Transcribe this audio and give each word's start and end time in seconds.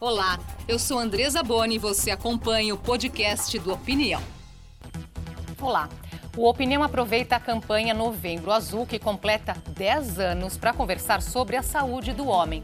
Olá, 0.00 0.38
eu 0.68 0.78
sou 0.78 0.96
Andresa 0.96 1.42
Boni 1.42 1.74
e 1.74 1.78
você 1.78 2.12
acompanha 2.12 2.72
o 2.72 2.78
podcast 2.78 3.58
do 3.58 3.72
Opinião. 3.72 4.22
Olá. 5.60 5.88
O 6.36 6.48
Opinião 6.48 6.84
aproveita 6.84 7.34
a 7.34 7.40
campanha 7.40 7.92
Novembro 7.92 8.52
Azul, 8.52 8.86
que 8.86 9.00
completa 9.00 9.56
10 9.70 10.20
anos, 10.20 10.56
para 10.56 10.72
conversar 10.72 11.20
sobre 11.20 11.56
a 11.56 11.64
saúde 11.64 12.12
do 12.12 12.28
homem. 12.28 12.62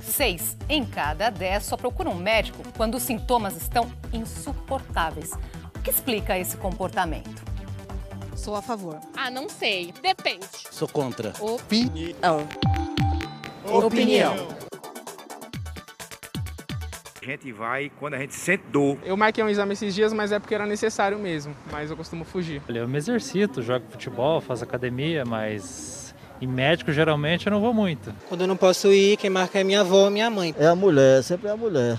Seis 0.00 0.56
em 0.68 0.86
cada 0.86 1.28
dez 1.28 1.64
só 1.64 1.76
procuram 1.76 2.12
um 2.12 2.16
médico 2.16 2.62
quando 2.76 2.94
os 2.94 3.02
sintomas 3.02 3.56
estão 3.56 3.90
insuportáveis. 4.12 5.32
O 5.74 5.80
que 5.80 5.90
explica 5.90 6.38
esse 6.38 6.56
comportamento? 6.56 7.42
Sou 8.36 8.54
a 8.54 8.62
favor. 8.62 9.00
Ah, 9.16 9.28
não 9.28 9.48
sei. 9.48 9.92
Depende. 10.00 10.46
Sou 10.70 10.86
contra. 10.86 11.32
Opinião. 11.40 12.46
Opinião. 13.64 14.65
Gente 17.26 17.50
vai 17.50 17.90
quando 17.98 18.14
a 18.14 18.18
gente 18.18 18.34
sente 18.34 18.62
dor. 18.70 18.96
Eu 19.04 19.16
marquei 19.16 19.42
um 19.42 19.48
exame 19.48 19.72
esses 19.72 19.92
dias, 19.92 20.12
mas 20.12 20.30
é 20.30 20.38
porque 20.38 20.54
era 20.54 20.64
necessário 20.64 21.18
mesmo. 21.18 21.56
Mas 21.72 21.90
eu 21.90 21.96
costumo 21.96 22.24
fugir. 22.24 22.62
Olha, 22.68 22.78
eu 22.78 22.88
me 22.88 22.96
exercito, 22.96 23.62
jogo 23.62 23.84
futebol, 23.90 24.40
faço 24.40 24.62
academia, 24.62 25.24
mas 25.24 26.14
em 26.40 26.46
médico 26.46 26.92
geralmente 26.92 27.48
eu 27.48 27.50
não 27.50 27.60
vou 27.60 27.74
muito. 27.74 28.14
Quando 28.28 28.42
eu 28.42 28.46
não 28.46 28.56
posso 28.56 28.92
ir, 28.92 29.16
quem 29.16 29.28
marca 29.28 29.58
é 29.58 29.64
minha 29.64 29.80
avó, 29.80 30.08
minha 30.08 30.30
mãe. 30.30 30.54
É 30.56 30.68
a 30.68 30.76
mulher, 30.76 31.20
sempre 31.24 31.48
é 31.48 31.50
a 31.50 31.56
mulher. 31.56 31.98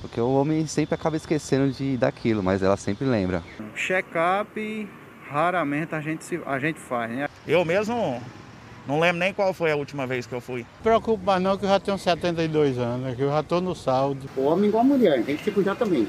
Porque 0.00 0.20
o 0.20 0.32
homem 0.32 0.66
sempre 0.66 0.92
acaba 0.92 1.16
esquecendo 1.16 1.70
de 1.70 1.96
daquilo, 1.96 2.42
mas 2.42 2.60
ela 2.60 2.76
sempre 2.76 3.06
lembra. 3.06 3.44
Check-up, 3.76 4.88
raramente 5.30 5.94
a 5.94 6.00
gente, 6.00 6.24
se, 6.24 6.40
a 6.44 6.58
gente 6.58 6.80
faz, 6.80 7.12
né? 7.12 7.28
Eu 7.46 7.64
mesmo 7.64 8.20
não 8.88 8.98
lembro 8.98 9.18
nem 9.18 9.34
qual 9.34 9.52
foi 9.52 9.70
a 9.70 9.76
última 9.76 10.06
vez 10.06 10.26
que 10.26 10.34
eu 10.34 10.40
fui. 10.40 10.60
Não 10.60 10.82
preocupa 10.82 11.38
não 11.38 11.58
que 11.58 11.66
eu 11.66 11.68
já 11.68 11.78
tenho 11.78 11.98
72 11.98 12.78
anos, 12.78 13.14
que 13.14 13.20
eu 13.20 13.28
já 13.28 13.40
estou 13.40 13.60
no 13.60 13.74
saldo. 13.74 14.30
O 14.34 14.44
homem 14.44 14.70
igual 14.70 14.80
a 14.80 14.86
mulher, 14.86 15.22
tem 15.22 15.36
que 15.36 15.44
se 15.44 15.50
cuidar 15.50 15.76
também. 15.76 16.08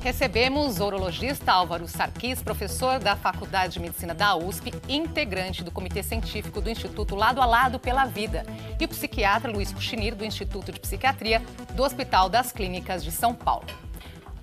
Recebemos 0.00 0.78
o 0.78 0.86
urologista 0.86 1.52
Álvaro 1.52 1.88
Sarquis, 1.88 2.40
professor 2.40 3.00
da 3.00 3.16
Faculdade 3.16 3.74
de 3.74 3.80
Medicina 3.80 4.14
da 4.14 4.36
USP, 4.36 4.72
integrante 4.88 5.64
do 5.64 5.72
Comitê 5.72 6.04
Científico 6.04 6.60
do 6.60 6.70
Instituto 6.70 7.16
Lado 7.16 7.40
a 7.40 7.46
Lado 7.46 7.80
pela 7.80 8.04
Vida, 8.04 8.44
e 8.80 8.84
o 8.84 8.88
psiquiatra 8.88 9.50
Luiz 9.50 9.72
Cuchinir, 9.72 10.14
do 10.14 10.24
Instituto 10.24 10.70
de 10.70 10.78
Psiquiatria 10.78 11.42
do 11.74 11.82
Hospital 11.82 12.28
das 12.28 12.52
Clínicas 12.52 13.02
de 13.02 13.10
São 13.10 13.34
Paulo. 13.34 13.66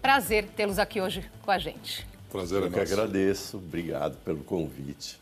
Prazer 0.02 0.45
tê-los 0.58 0.78
aqui 0.78 1.00
hoje 1.00 1.23
com 1.41 1.52
a 1.52 1.58
gente. 1.58 2.06
Prazer 2.30 2.63
é 2.63 2.66
Eu 2.66 2.72
que 2.72 2.80
agradeço, 2.80 3.58
obrigado 3.58 4.17
pelo 4.25 4.44
convite. 4.44 5.19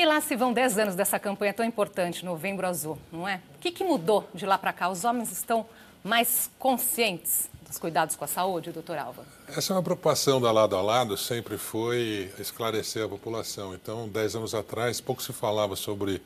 E 0.00 0.04
lá 0.06 0.18
se 0.18 0.34
vão 0.34 0.50
10 0.50 0.78
anos 0.78 0.94
dessa 0.94 1.18
campanha 1.18 1.52
tão 1.52 1.62
importante, 1.62 2.24
Novembro 2.24 2.66
Azul, 2.66 2.98
não 3.12 3.28
é? 3.28 3.38
O 3.56 3.58
que, 3.58 3.70
que 3.70 3.84
mudou 3.84 4.26
de 4.32 4.46
lá 4.46 4.56
para 4.56 4.72
cá? 4.72 4.88
Os 4.88 5.04
homens 5.04 5.30
estão 5.30 5.66
mais 6.02 6.50
conscientes 6.58 7.50
dos 7.68 7.76
cuidados 7.76 8.16
com 8.16 8.24
a 8.24 8.26
saúde, 8.26 8.72
doutor 8.72 8.96
Alva? 8.96 9.26
Essa 9.46 9.74
é 9.74 9.76
uma 9.76 9.82
preocupação 9.82 10.40
da 10.40 10.50
lado 10.50 10.74
a 10.74 10.80
lado, 10.80 11.18
sempre 11.18 11.58
foi 11.58 12.32
esclarecer 12.38 13.04
a 13.04 13.08
população. 13.10 13.74
Então, 13.74 14.08
10 14.08 14.36
anos 14.36 14.54
atrás, 14.54 15.02
pouco 15.02 15.22
se 15.22 15.34
falava 15.34 15.76
sobre 15.76 16.22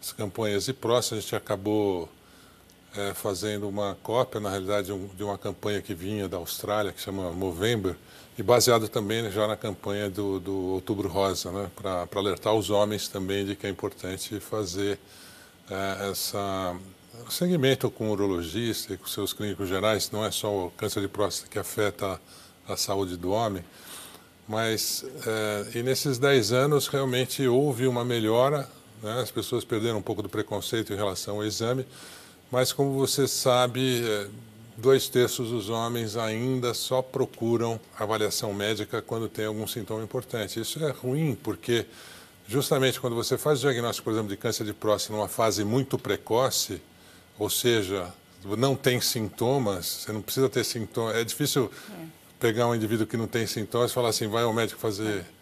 as 0.00 0.12
campanhas 0.12 0.66
e 0.68 0.72
próximas, 0.72 1.18
a 1.18 1.20
gente 1.20 1.36
acabou 1.36 2.08
é, 2.96 3.14
fazendo 3.14 3.68
uma 3.68 3.96
cópia, 4.02 4.40
na 4.40 4.50
realidade, 4.50 4.86
de, 4.86 4.92
um, 4.92 5.06
de 5.08 5.22
uma 5.22 5.38
campanha 5.38 5.80
que 5.80 5.94
vinha 5.94 6.28
da 6.28 6.36
Austrália, 6.36 6.92
que 6.92 7.00
chama 7.00 7.30
Movember, 7.32 7.96
e 8.38 8.42
baseado 8.42 8.88
também 8.88 9.30
já 9.30 9.46
na 9.46 9.56
campanha 9.56 10.08
do, 10.08 10.40
do 10.40 10.54
Outubro 10.54 11.08
Rosa, 11.08 11.50
né, 11.52 11.70
para 11.76 12.08
alertar 12.14 12.54
os 12.54 12.70
homens 12.70 13.08
também 13.08 13.44
de 13.44 13.54
que 13.54 13.66
é 13.66 13.70
importante 13.70 14.40
fazer 14.40 14.98
é, 15.70 16.10
essa 16.10 16.76
segmento 17.28 17.90
com 17.90 18.08
o 18.08 18.12
urologista 18.12 18.94
e 18.94 18.96
com 18.96 19.06
seus 19.06 19.32
clínicos 19.32 19.68
gerais, 19.68 20.10
não 20.10 20.24
é 20.24 20.30
só 20.30 20.66
o 20.66 20.70
câncer 20.70 21.00
de 21.00 21.08
próstata 21.08 21.50
que 21.50 21.58
afeta 21.58 22.20
a 22.66 22.76
saúde 22.76 23.16
do 23.16 23.30
homem, 23.30 23.64
mas 24.48 25.04
é, 25.26 25.78
e 25.78 25.82
nesses 25.82 26.18
10 26.18 26.52
anos 26.52 26.86
realmente 26.88 27.46
houve 27.46 27.86
uma 27.86 28.04
melhora, 28.04 28.68
né, 29.02 29.20
as 29.20 29.30
pessoas 29.30 29.64
perderam 29.64 29.98
um 29.98 30.02
pouco 30.02 30.22
do 30.22 30.28
preconceito 30.28 30.92
em 30.92 30.96
relação 30.96 31.36
ao 31.36 31.44
exame, 31.44 31.86
mas 32.50 32.72
como 32.72 32.94
você 32.94 33.28
sabe, 33.28 34.02
é, 34.04 34.26
dois 34.76 35.08
terços 35.08 35.50
dos 35.50 35.68
homens 35.68 36.16
ainda 36.16 36.74
só 36.74 37.00
procuram 37.02 37.78
avaliação 37.98 38.52
médica 38.52 39.00
quando 39.00 39.28
tem 39.28 39.44
algum 39.44 39.66
sintoma 39.66 40.02
importante. 40.02 40.60
Isso 40.60 40.82
é 40.84 40.90
ruim, 40.90 41.36
porque 41.42 41.86
justamente 42.48 43.00
quando 43.00 43.14
você 43.14 43.38
faz 43.38 43.58
o 43.60 43.62
diagnóstico, 43.62 44.04
por 44.04 44.12
exemplo, 44.12 44.28
de 44.30 44.36
câncer 44.36 44.64
de 44.64 44.72
próstata 44.72 45.14
numa 45.16 45.28
fase 45.28 45.64
muito 45.64 45.98
precoce, 45.98 46.82
ou 47.38 47.48
seja, 47.48 48.12
não 48.44 48.74
tem 48.74 49.00
sintomas, 49.00 49.86
você 49.86 50.12
não 50.12 50.22
precisa 50.22 50.48
ter 50.48 50.64
sintomas. 50.64 51.16
É 51.16 51.24
difícil 51.24 51.70
é. 51.90 52.06
pegar 52.40 52.66
um 52.66 52.74
indivíduo 52.74 53.06
que 53.06 53.16
não 53.16 53.26
tem 53.26 53.46
sintomas 53.46 53.90
e 53.90 53.94
falar 53.94 54.08
assim, 54.08 54.26
vai 54.26 54.42
ao 54.42 54.52
médico 54.52 54.80
fazer. 54.80 55.20
É 55.20 55.39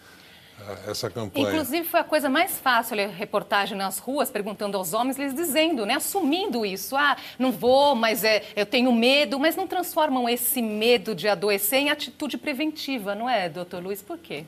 essa 0.86 1.10
campanha. 1.10 1.48
Inclusive 1.48 1.86
foi 1.86 2.00
a 2.00 2.04
coisa 2.04 2.28
mais 2.28 2.58
fácil 2.58 2.96
ler 2.96 3.08
reportagem 3.08 3.76
nas 3.76 3.98
ruas 3.98 4.30
perguntando 4.30 4.76
aos 4.76 4.92
homens, 4.92 5.18
eles 5.18 5.34
dizendo, 5.34 5.86
né, 5.86 5.94
assumindo 5.94 6.64
isso, 6.64 6.96
ah, 6.96 7.16
não 7.38 7.52
vou, 7.52 7.94
mas 7.94 8.24
é, 8.24 8.42
eu 8.56 8.66
tenho 8.66 8.92
medo, 8.92 9.38
mas 9.38 9.56
não 9.56 9.66
transformam 9.66 10.28
esse 10.28 10.60
medo 10.60 11.14
de 11.14 11.28
adoecer 11.28 11.78
em 11.78 11.90
atitude 11.90 12.36
preventiva, 12.36 13.14
não 13.14 13.28
é, 13.28 13.48
doutor 13.48 13.82
Luiz? 13.82 14.02
Por 14.02 14.18
quê? 14.18 14.44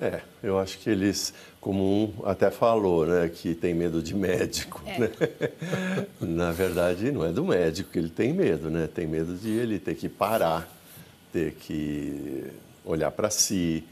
É, 0.00 0.20
eu 0.42 0.58
acho 0.58 0.78
que 0.78 0.88
eles, 0.88 1.34
como 1.60 1.82
um 1.82 2.14
até 2.24 2.50
falou, 2.50 3.04
né, 3.04 3.28
que 3.28 3.54
tem 3.54 3.74
medo 3.74 4.00
de 4.00 4.14
médico, 4.14 4.80
é. 4.86 4.98
né? 4.98 5.10
Na 6.20 6.52
verdade, 6.52 7.10
não 7.10 7.24
é 7.24 7.32
do 7.32 7.44
médico 7.44 7.90
que 7.90 7.98
ele 7.98 8.10
tem 8.10 8.32
medo, 8.32 8.70
né? 8.70 8.88
Tem 8.92 9.06
medo 9.08 9.34
de 9.34 9.50
ele 9.50 9.78
ter 9.80 9.96
que 9.96 10.08
parar, 10.08 10.68
ter 11.32 11.52
que 11.54 12.46
olhar 12.84 13.10
para 13.10 13.28
si, 13.28 13.84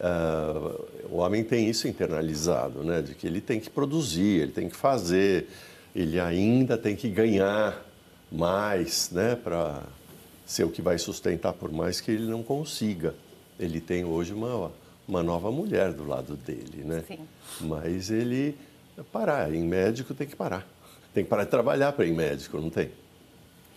Uh, 0.00 0.84
o 1.10 1.16
homem 1.16 1.44
tem 1.44 1.68
isso 1.68 1.86
internalizado, 1.86 2.82
né? 2.82 3.00
De 3.00 3.14
que 3.14 3.26
ele 3.26 3.40
tem 3.40 3.60
que 3.60 3.70
produzir, 3.70 4.42
ele 4.42 4.52
tem 4.52 4.68
que 4.68 4.76
fazer, 4.76 5.48
ele 5.94 6.18
ainda 6.18 6.76
tem 6.76 6.96
que 6.96 7.08
ganhar 7.08 7.84
mais, 8.30 9.10
né? 9.10 9.36
Para 9.36 9.82
ser 10.44 10.64
o 10.64 10.70
que 10.70 10.82
vai 10.82 10.98
sustentar, 10.98 11.52
por 11.52 11.70
mais 11.70 12.00
que 12.00 12.10
ele 12.10 12.26
não 12.26 12.42
consiga. 12.42 13.14
Ele 13.58 13.80
tem 13.80 14.04
hoje 14.04 14.32
uma, 14.32 14.72
uma 15.06 15.22
nova 15.22 15.50
mulher 15.50 15.92
do 15.92 16.06
lado 16.06 16.36
dele, 16.36 16.82
né? 16.84 17.04
Sim. 17.06 17.20
Mas 17.60 18.10
ele 18.10 18.56
parar, 19.12 19.52
em 19.54 19.62
médico 19.62 20.14
tem 20.14 20.26
que 20.26 20.36
parar. 20.36 20.66
Tem 21.12 21.22
que 21.22 21.30
parar 21.30 21.44
de 21.44 21.50
trabalhar 21.50 21.92
para 21.92 22.04
ir 22.04 22.12
médico, 22.12 22.58
não 22.58 22.70
tem? 22.70 22.90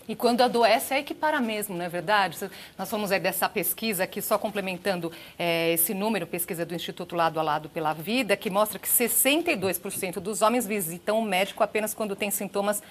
E 0.07 0.15
quando 0.15 0.41
adoece, 0.41 0.93
é 0.93 1.03
que 1.03 1.13
para 1.13 1.41
mesmo, 1.41 1.75
não 1.75 1.83
é 1.83 1.89
verdade? 1.89 2.37
Nós 2.77 2.89
fomos 2.89 3.11
é, 3.11 3.19
dessa 3.19 3.49
pesquisa 3.49 4.03
aqui, 4.03 4.21
só 4.21 4.37
complementando 4.37 5.11
é, 5.37 5.73
esse 5.73 5.93
número, 5.93 6.25
pesquisa 6.25 6.65
do 6.65 6.73
Instituto 6.73 7.15
Lado 7.15 7.39
a 7.39 7.43
Lado 7.43 7.67
pela 7.67 7.93
Vida, 7.93 8.37
que 8.37 8.49
mostra 8.49 8.79
que 8.79 8.87
62% 8.87 10.19
dos 10.19 10.41
homens 10.41 10.65
visitam 10.65 11.19
o 11.19 11.21
médico 11.21 11.61
apenas 11.61 11.93
quando 11.93 12.15
tem 12.15 12.31
sintomas 12.31 12.81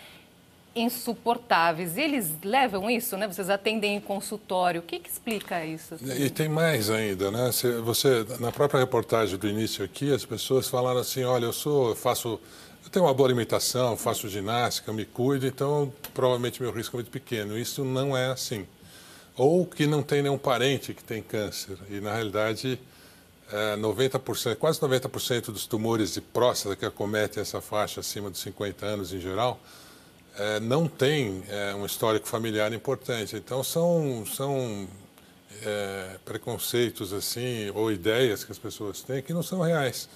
insuportáveis. 0.76 1.96
E 1.96 2.02
eles 2.02 2.34
levam 2.44 2.90
isso, 2.90 3.16
né? 3.16 3.26
Vocês 3.26 3.48
atendem 3.48 3.96
em 3.96 4.00
consultório. 4.00 4.80
O 4.80 4.84
que, 4.84 4.98
que 4.98 5.08
explica 5.08 5.64
isso? 5.64 5.96
E 6.18 6.28
tem 6.28 6.50
mais 6.50 6.90
ainda, 6.90 7.30
né? 7.30 7.50
Você, 7.82 8.26
na 8.38 8.52
própria 8.52 8.78
reportagem 8.78 9.38
do 9.38 9.48
início 9.48 9.82
aqui, 9.82 10.12
as 10.12 10.26
pessoas 10.26 10.68
falaram 10.68 11.00
assim, 11.00 11.24
olha, 11.24 11.46
eu 11.46 11.52
sou, 11.52 11.90
eu 11.90 11.96
faço 11.96 12.38
eu 12.86 12.90
tenho 12.90 13.04
uma 13.04 13.12
boa 13.12 13.28
alimentação, 13.28 13.96
faço 13.96 14.28
ginástica, 14.28 14.92
me 14.92 15.04
cuido, 15.04 15.44
então 15.44 15.92
provavelmente 16.14 16.62
meu 16.62 16.70
risco 16.70 16.96
é 16.96 16.98
muito 16.98 17.10
pequeno. 17.10 17.58
Isso 17.58 17.84
não 17.84 18.16
é 18.16 18.30
assim. 18.30 18.64
Ou 19.36 19.66
que 19.66 19.88
não 19.88 20.04
tem 20.04 20.22
nenhum 20.22 20.38
parente 20.38 20.94
que 20.94 21.02
tem 21.02 21.20
câncer. 21.20 21.76
E 21.90 22.00
na 22.00 22.14
realidade, 22.14 22.78
é, 23.50 23.76
90%, 23.76 24.54
quase 24.54 24.80
90% 24.80 25.46
dos 25.46 25.66
tumores 25.66 26.14
de 26.14 26.20
próstata 26.20 26.76
que 26.76 26.86
acometem 26.86 27.40
essa 27.40 27.60
faixa 27.60 27.98
acima 27.98 28.30
dos 28.30 28.40
50 28.40 28.86
anos 28.86 29.12
em 29.12 29.20
geral, 29.20 29.58
é, 30.38 30.60
não 30.60 30.86
tem 30.86 31.42
é, 31.48 31.74
um 31.74 31.84
histórico 31.84 32.28
familiar 32.28 32.72
importante. 32.72 33.34
Então 33.34 33.64
são, 33.64 34.24
são 34.24 34.86
é, 35.60 36.18
preconceitos 36.24 37.12
assim 37.12 37.68
ou 37.74 37.90
ideias 37.90 38.44
que 38.44 38.52
as 38.52 38.58
pessoas 38.58 39.02
têm 39.02 39.22
que 39.22 39.32
não 39.32 39.42
são 39.42 39.60
reais. 39.60 40.08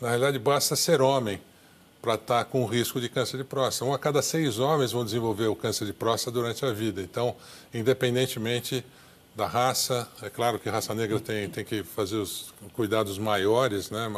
Na 0.00 0.10
realidade, 0.10 0.38
basta 0.38 0.76
ser 0.76 1.02
homem 1.02 1.40
para 2.02 2.14
estar 2.14 2.38
tá 2.38 2.44
com 2.44 2.66
risco 2.66 3.00
de 3.00 3.08
câncer 3.08 3.36
de 3.36 3.44
próstata. 3.44 3.88
Um 3.88 3.94
a 3.94 3.98
cada 3.98 4.20
seis 4.20 4.58
homens 4.58 4.90
vão 4.90 5.04
desenvolver 5.04 5.46
o 5.46 5.54
câncer 5.54 5.86
de 5.86 5.92
próstata 5.92 6.32
durante 6.32 6.66
a 6.66 6.72
vida. 6.72 7.00
Então, 7.00 7.36
independentemente 7.72 8.84
da 9.36 9.46
raça, 9.46 10.08
é 10.20 10.28
claro 10.28 10.58
que 10.58 10.68
a 10.68 10.72
raça 10.72 10.94
negra 10.94 11.18
tem, 11.20 11.48
tem 11.48 11.64
que 11.64 11.84
fazer 11.84 12.16
os 12.16 12.52
cuidados 12.74 13.18
maiores, 13.18 13.90
né, 13.90 14.10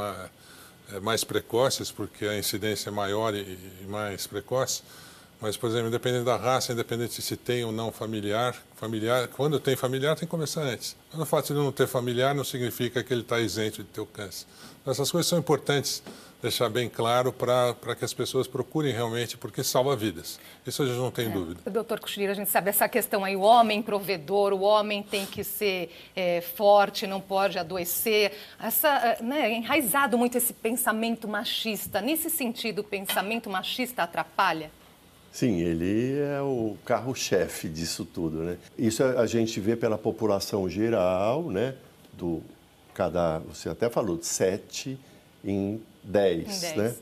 é, 0.92 0.98
mais 1.00 1.22
precoces, 1.22 1.90
porque 1.92 2.26
a 2.26 2.36
incidência 2.36 2.88
é 2.88 2.92
maior 2.92 3.34
e, 3.34 3.58
mais 3.86 4.26
precoce. 4.26 4.82
Mas, 5.44 5.58
por 5.58 5.69
exemplo, 5.69 5.88
independente 5.88 6.25
da 6.25 6.38
raça, 6.38 6.73
independente 6.73 7.20
se 7.20 7.37
tem 7.37 7.67
ou 7.67 7.70
não 7.70 7.93
familiar, 7.93 8.56
familiar, 8.76 9.29
quando 9.29 9.61
tem 9.61 9.76
familiar 9.76 10.17
tem 10.17 10.26
que 10.26 10.31
começar 10.31 10.62
antes. 10.62 10.96
Mas 11.12 11.20
o 11.20 11.26
fato 11.26 11.49
de 11.49 11.52
não 11.52 11.70
ter 11.70 11.87
familiar 11.87 12.35
não 12.35 12.43
significa 12.43 13.05
que 13.05 13.12
ele 13.12 13.20
está 13.20 13.38
isento 13.38 13.82
de 13.82 13.88
ter 13.91 14.00
o 14.00 14.06
câncer. 14.06 14.46
Então, 14.81 14.91
essas 14.91 15.11
coisas 15.11 15.29
são 15.29 15.38
importantes 15.38 16.02
deixar 16.41 16.70
bem 16.70 16.88
claro 16.88 17.31
para 17.31 17.94
que 17.94 18.06
as 18.06 18.14
pessoas 18.14 18.46
procurem 18.46 18.91
realmente, 18.91 19.37
porque 19.37 19.62
salva 19.62 19.94
vidas. 19.94 20.41
Isso 20.67 20.82
a 20.82 20.87
gente 20.87 20.96
não 20.96 21.11
tem 21.11 21.26
é. 21.26 21.29
dúvida. 21.29 21.70
Doutor 21.70 22.00
Cochilira, 22.00 22.32
a 22.32 22.35
gente 22.35 22.49
sabe 22.49 22.70
essa 22.70 22.88
questão 22.88 23.23
aí, 23.23 23.37
o 23.37 23.43
homem 23.43 23.82
provedor, 23.82 24.55
o 24.55 24.62
homem 24.62 25.02
tem 25.02 25.26
que 25.26 25.44
ser 25.44 25.94
é, 26.17 26.41
forte, 26.41 27.06
não 27.06 27.20
pode 27.20 27.58
adoecer. 27.58 28.32
Essa, 28.58 29.19
né, 29.20 29.52
enraizado 29.52 30.17
muito 30.17 30.38
esse 30.38 30.55
pensamento 30.55 31.29
machista. 31.29 32.00
Nesse 32.00 32.31
sentido, 32.31 32.79
o 32.79 32.85
pensamento 32.85 33.50
machista 33.50 34.05
atrapalha? 34.05 34.70
Sim, 35.34 35.62
ele 35.62 36.16
é 36.20 36.40
o 36.40 36.76
carro-chefe 36.84 37.69
disso 37.69 38.04
tudo, 38.04 38.44
né? 38.44 38.56
Isso 38.78 39.02
a 39.02 39.26
gente 39.26 39.58
vê 39.58 39.75
pela 39.75 39.98
população 39.98 40.70
geral, 40.70 41.50
né? 41.50 41.75
Do 42.12 42.40
cada, 42.94 43.40
você 43.40 43.69
até 43.69 43.90
falou, 43.90 44.16
de 44.16 44.26
7 44.26 44.96
em 45.44 45.82
10, 46.04 46.62
em 46.62 46.76
né? 46.76 46.94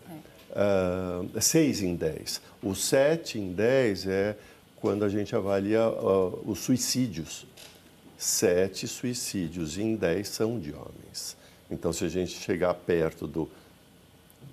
É. 0.55 1.37
Uh, 1.37 1.41
6 1.43 1.83
em 1.83 1.95
10. 1.95 2.41
O 2.63 2.75
7 2.75 3.39
em 3.39 3.53
10 3.53 4.07
é 4.07 4.37
quando 4.81 5.05
a 5.05 5.11
gente 5.11 5.37
avalia 5.37 5.87
uh, 5.87 6.43
os 6.51 6.61
suicídios. 6.61 7.47
7 8.17 8.89
suicídios 8.89 9.77
em 9.77 9.95
10 9.95 10.27
são 10.27 10.59
de 10.59 10.73
homens. 10.73 11.37
Então, 11.71 11.93
se 11.93 12.03
a 12.07 12.09
gente 12.09 12.33
chegar 12.33 12.73
perto 12.73 13.27
do 13.27 13.47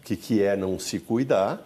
que, 0.03 0.17
que 0.17 0.43
é 0.43 0.57
não 0.57 0.77
se 0.77 0.99
cuidar, 0.99 1.65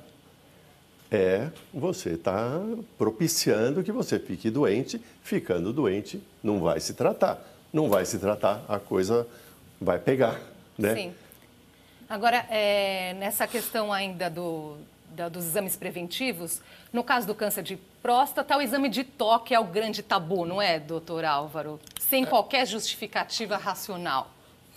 é 1.16 1.52
você 1.74 2.12
está 2.12 2.60
propiciando 2.98 3.84
que 3.84 3.92
você 3.92 4.18
fique 4.20 4.50
doente, 4.50 5.00
ficando 5.22 5.72
doente, 5.72 6.22
não 6.44 6.60
vai 6.60 6.80
se 6.80 6.94
tratar. 6.94 7.44
Não 7.72 7.90
vai 7.90 8.06
se 8.06 8.20
tratar, 8.20 8.64
a 8.68 8.80
coisa 8.80 9.28
vai 9.82 9.98
pegar, 9.98 10.40
né? 10.78 10.94
Sim. 10.94 11.14
Agora, 12.08 12.46
é, 12.50 13.16
nessa 13.16 13.48
questão 13.48 13.92
ainda 13.92 14.30
do, 14.30 14.78
da, 15.10 15.30
dos 15.30 15.46
exames 15.46 15.76
preventivos, 15.76 16.62
no 16.92 17.04
caso 17.04 17.26
do 17.26 17.34
câncer 17.34 17.64
de 17.64 17.78
próstata, 18.02 18.56
o 18.58 18.62
exame 18.62 18.90
de 18.90 19.04
toque 19.04 19.56
é 19.56 19.60
o 19.60 19.64
grande 19.64 20.04
tabu, 20.04 20.46
não 20.46 20.62
é, 20.62 20.80
doutor 20.80 21.26
Álvaro? 21.26 21.80
Sem 22.00 22.26
qualquer 22.26 22.68
justificativa 22.68 23.58
racional. 23.58 24.33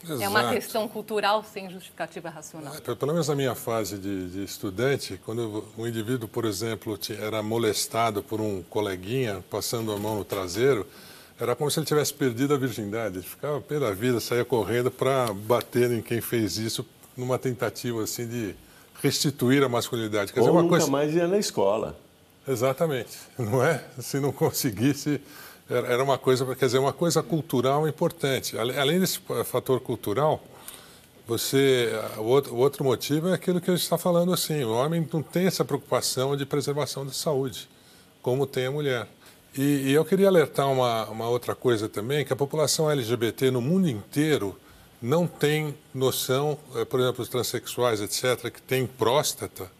Exato. 0.08 0.23
É 0.23 0.29
uma 0.29 0.53
questão 0.53 0.87
cultural 0.87 1.44
sem 1.44 1.69
justificativa 1.69 2.31
racional. 2.31 2.75
É, 2.75 2.94
pelo 2.94 3.12
menos 3.12 3.26
na 3.26 3.35
minha 3.35 3.55
fase 3.55 3.99
de, 3.99 4.31
de 4.31 4.44
estudante, 4.44 5.20
quando 5.25 5.64
um 5.76 5.87
indivíduo, 5.87 6.29
por 6.29 6.44
exemplo, 6.44 6.99
era 7.20 7.43
molestado 7.43 8.23
por 8.23 8.41
um 8.41 8.62
coleguinha 8.62 9.44
passando 9.50 9.93
a 9.93 9.99
mão 9.99 10.17
no 10.17 10.25
traseiro, 10.25 10.87
era 11.38 11.55
como 11.56 11.70
se 11.70 11.79
ele 11.79 11.87
tivesse 11.87 12.14
perdido 12.14 12.55
a 12.55 12.56
virgindade. 12.56 13.19
Ele 13.19 13.26
ficava 13.26 13.61
pela 13.61 13.93
vida, 13.93 14.20
saía 14.20 14.44
correndo 14.44 14.91
para 14.91 15.32
bater 15.32 15.91
em 15.91 16.00
quem 16.00 16.20
fez 16.20 16.56
isso 16.56 16.87
numa 17.17 17.38
tentativa 17.38 18.03
assim 18.03 18.26
de 18.26 18.55
restituir 19.03 19.62
a 19.62 19.69
masculinidade. 19.69 20.32
Quer 20.32 20.41
Ou 20.41 20.47
dizer, 20.47 20.53
uma 20.56 20.62
nunca 20.62 20.76
coisa... 20.76 20.91
mais 20.91 21.14
ia 21.14 21.26
na 21.26 21.38
escola. 21.38 21.99
Exatamente, 22.47 23.19
não 23.37 23.62
é? 23.62 23.82
Se 23.99 24.20
não 24.20 24.32
conseguisse, 24.32 25.20
era 25.68 26.02
uma 26.02 26.16
coisa, 26.16 26.44
quer 26.54 26.66
dizer, 26.66 26.78
uma 26.78 26.92
coisa 26.92 27.22
cultural 27.22 27.88
importante. 27.88 28.56
Além 28.56 29.00
desse 29.00 29.20
fator 29.44 29.80
cultural, 29.80 30.42
você, 31.26 31.90
o 32.18 32.56
outro 32.56 32.84
motivo 32.84 33.28
é 33.28 33.34
aquilo 33.34 33.60
que 33.60 33.70
a 33.70 33.74
gente 33.74 33.82
está 33.82 33.98
falando 33.98 34.32
assim, 34.32 34.62
o 34.62 34.72
homem 34.72 35.06
não 35.12 35.22
tem 35.22 35.46
essa 35.46 35.64
preocupação 35.64 36.36
de 36.36 36.46
preservação 36.46 37.04
da 37.04 37.12
saúde, 37.12 37.68
como 38.22 38.46
tem 38.46 38.66
a 38.66 38.70
mulher. 38.70 39.08
E, 39.58 39.88
e 39.88 39.92
eu 39.92 40.04
queria 40.04 40.28
alertar 40.28 40.70
uma, 40.70 41.06
uma 41.06 41.28
outra 41.28 41.54
coisa 41.54 41.88
também, 41.88 42.24
que 42.24 42.32
a 42.32 42.36
população 42.36 42.88
LGBT 42.90 43.50
no 43.50 43.60
mundo 43.60 43.88
inteiro 43.88 44.56
não 45.02 45.26
tem 45.26 45.74
noção, 45.92 46.58
eh, 46.76 46.84
por 46.84 47.00
exemplo, 47.00 47.22
os 47.22 47.28
transexuais, 47.28 48.00
etc., 48.00 48.50
que 48.50 48.62
têm 48.62 48.86
próstata, 48.86 49.70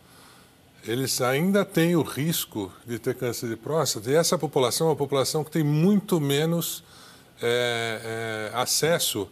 eles 0.85 1.21
ainda 1.21 1.65
têm 1.65 1.97
o 1.97 2.03
risco 2.03 2.73
de 2.87 2.99
ter 2.99 3.15
câncer 3.15 3.49
de 3.49 3.57
próstata. 3.57 4.11
E 4.11 4.15
essa 4.15 4.39
população 4.39 4.89
é 4.89 4.91
uma 4.91 4.97
população 4.97 5.43
que 5.45 5.51
tem 5.51 5.63
muito 5.63 6.21
menos 6.21 6.85
é, 7.43 8.51
é, 8.53 8.57
acesso 8.57 9.29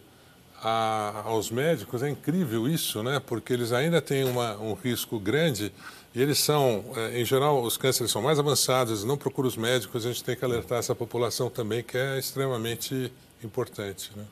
a, 0.61 1.23
aos 1.25 1.49
médicos. 1.49 2.03
É 2.03 2.09
incrível 2.09 2.67
isso, 2.67 3.01
né? 3.03 3.21
Porque 3.25 3.53
eles 3.53 3.71
ainda 3.71 4.01
têm 4.01 4.25
uma, 4.25 4.57
um 4.57 4.73
risco 4.73 5.19
grande 5.19 5.71
e 6.13 6.21
eles 6.21 6.39
são, 6.39 6.83
é, 6.95 7.21
em 7.21 7.25
geral, 7.25 7.61
os 7.61 7.77
cânceres 7.77 8.11
são 8.11 8.21
mais 8.21 8.39
avançados, 8.39 9.03
não 9.03 9.17
procuram 9.17 9.47
os 9.47 9.57
médicos. 9.57 10.05
A 10.05 10.09
gente 10.09 10.23
tem 10.23 10.35
que 10.35 10.43
alertar 10.43 10.79
essa 10.79 10.95
população 10.95 11.49
também, 11.49 11.83
que 11.83 11.97
é 11.97 12.17
extremamente 12.17 13.11
importante. 13.43 14.11
Né? 14.15 14.25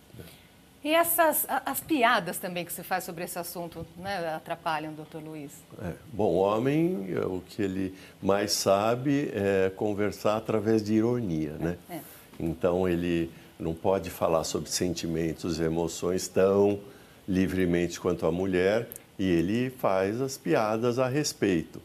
E 0.84 0.94
essas 0.94 1.46
as 1.48 1.80
piadas 1.80 2.38
também 2.38 2.66
que 2.66 2.74
se 2.74 2.84
faz 2.84 3.06
sobre 3.06 3.24
esse 3.24 3.40
assunto 3.40 3.86
né, 3.98 4.36
atrapalham, 4.36 4.94
doutor 4.94 5.24
Luiz? 5.24 5.52
É, 5.82 5.94
bom, 6.12 6.34
o 6.34 6.38
homem, 6.40 7.08
o 7.26 7.42
que 7.42 7.62
ele 7.62 7.96
mais 8.22 8.52
sabe 8.52 9.32
é 9.34 9.70
conversar 9.70 10.36
através 10.36 10.84
de 10.84 10.94
ironia, 10.94 11.54
né? 11.54 11.78
É. 11.90 12.00
Então, 12.38 12.88
ele 12.88 13.32
não 13.58 13.74
pode 13.74 14.10
falar 14.10 14.44
sobre 14.44 14.70
sentimentos 14.70 15.58
e 15.58 15.64
emoções 15.64 16.28
tão 16.28 16.80
livremente 17.28 18.00
quanto 18.00 18.26
a 18.26 18.32
mulher 18.32 18.90
e 19.18 19.30
ele 19.30 19.70
faz 19.70 20.20
as 20.20 20.38
piadas 20.38 21.00
a 21.00 21.08
respeito. 21.08 21.82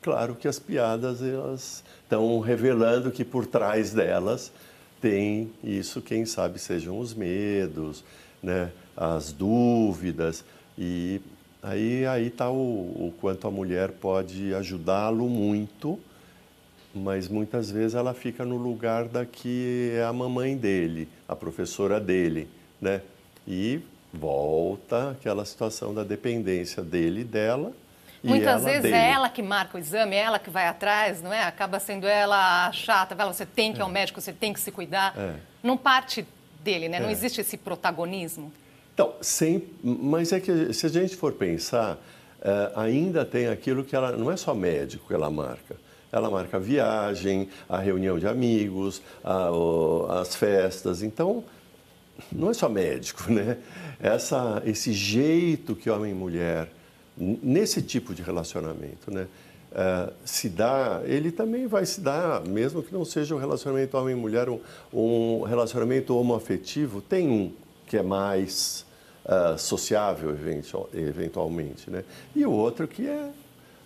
Claro 0.00 0.36
que 0.36 0.46
as 0.46 0.60
piadas 0.60 1.20
elas 1.20 1.82
estão 2.02 2.38
revelando 2.38 3.10
que 3.10 3.24
por 3.24 3.44
trás 3.44 3.92
delas 3.92 4.52
tem 5.00 5.52
isso, 5.64 6.00
quem 6.00 6.24
sabe 6.24 6.58
sejam 6.60 6.98
os 6.98 7.12
medos, 7.12 8.04
né, 8.42 8.70
as 8.96 9.32
dúvidas 9.32 10.44
e 10.78 11.20
aí 11.62 12.06
aí 12.06 12.26
está 12.28 12.50
o, 12.50 12.54
o 12.54 13.14
quanto 13.20 13.46
a 13.46 13.50
mulher 13.50 13.90
pode 13.92 14.54
ajudá-lo 14.54 15.28
muito, 15.28 15.98
mas 16.94 17.28
muitas 17.28 17.70
vezes 17.70 17.94
ela 17.94 18.14
fica 18.14 18.44
no 18.44 18.56
lugar 18.56 19.06
da 19.06 19.24
que 19.26 19.92
é 19.94 20.04
a 20.04 20.12
mamãe 20.12 20.56
dele, 20.56 21.08
a 21.28 21.34
professora 21.34 22.00
dele, 22.00 22.48
né? 22.80 23.02
E 23.46 23.80
volta 24.12 25.10
aquela 25.10 25.44
situação 25.44 25.92
da 25.92 26.02
dependência 26.02 26.82
dele 26.82 27.20
e 27.20 27.24
dela. 27.24 27.72
Muitas 28.22 28.64
vezes 28.64 28.82
dele. 28.82 28.94
é 28.94 29.10
ela 29.10 29.28
que 29.28 29.42
marca 29.42 29.76
o 29.76 29.80
exame, 29.80 30.16
é 30.16 30.20
ela 30.20 30.38
que 30.38 30.50
vai 30.50 30.66
atrás, 30.66 31.22
não 31.22 31.32
é? 31.32 31.44
Acaba 31.44 31.78
sendo 31.78 32.06
ela 32.06 32.66
a 32.66 32.72
chata, 32.72 33.14
você 33.26 33.46
tem 33.46 33.72
que 33.72 33.78
ir 33.78 33.82
ao 33.82 33.88
é. 33.88 33.92
médico, 33.92 34.20
você 34.20 34.32
tem 34.32 34.52
que 34.52 34.58
se 34.58 34.72
cuidar. 34.72 35.14
É. 35.16 35.34
Não 35.62 35.76
parte 35.76 36.26
dele, 36.66 36.88
né? 36.88 36.98
Não 36.98 37.08
é. 37.08 37.12
existe 37.12 37.40
esse 37.40 37.56
protagonismo. 37.56 38.52
Então, 38.92 39.14
sem, 39.20 39.62
mas 39.82 40.32
é 40.32 40.40
que 40.40 40.72
se 40.72 40.86
a 40.86 40.88
gente 40.88 41.16
for 41.16 41.32
pensar, 41.32 41.98
é, 42.42 42.72
ainda 42.74 43.24
tem 43.24 43.46
aquilo 43.46 43.84
que 43.84 43.94
ela 43.94 44.12
não 44.12 44.30
é 44.30 44.36
só 44.36 44.54
médico 44.54 45.06
que 45.06 45.14
ela 45.14 45.30
marca. 45.30 45.76
Ela 46.10 46.30
marca 46.30 46.56
a 46.56 46.60
viagem, 46.60 47.48
a 47.68 47.78
reunião 47.78 48.18
de 48.18 48.26
amigos, 48.26 49.02
a, 49.22 49.50
o, 49.50 50.06
as 50.10 50.34
festas. 50.34 51.02
Então, 51.02 51.44
não 52.32 52.50
é 52.50 52.54
só 52.54 52.68
médico, 52.68 53.30
né? 53.32 53.58
Essa, 54.00 54.62
esse 54.66 54.92
jeito 54.92 55.76
que 55.76 55.88
homem 55.88 56.12
e 56.12 56.14
mulher, 56.14 56.68
nesse 57.16 57.80
tipo 57.80 58.14
de 58.14 58.22
relacionamento, 58.22 59.10
né? 59.10 59.26
Uh, 59.72 60.12
se 60.24 60.48
dá, 60.48 61.02
ele 61.04 61.30
também 61.30 61.66
vai 61.66 61.84
se 61.84 62.00
dar, 62.00 62.42
mesmo 62.46 62.82
que 62.82 62.92
não 62.92 63.04
seja 63.04 63.34
um 63.34 63.38
relacionamento 63.38 63.96
homem-mulher, 63.98 64.48
um, 64.48 64.60
um, 64.92 65.42
relacionamento 65.42 66.16
homoafetivo, 66.16 67.02
tem 67.02 67.28
um 67.28 67.52
que 67.86 67.96
é 67.96 68.02
mais 68.02 68.86
uh, 69.24 69.58
sociável 69.58 70.30
eventual, 70.30 70.88
eventualmente, 70.94 71.90
né? 71.90 72.04
E 72.34 72.46
o 72.46 72.52
outro 72.52 72.88
que 72.88 73.06
é 73.06 73.30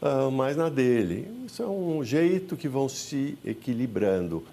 uh, 0.01 0.31
mais 0.31 0.57
na 0.57 0.69
dele. 0.69 1.29
Isso 1.45 1.63
é 1.63 1.67
um 1.67 2.05
jeito 2.05 2.57
que 2.57 2.69
vão 2.69 2.89
se 2.89 3.37
equilibrando. 3.45 4.47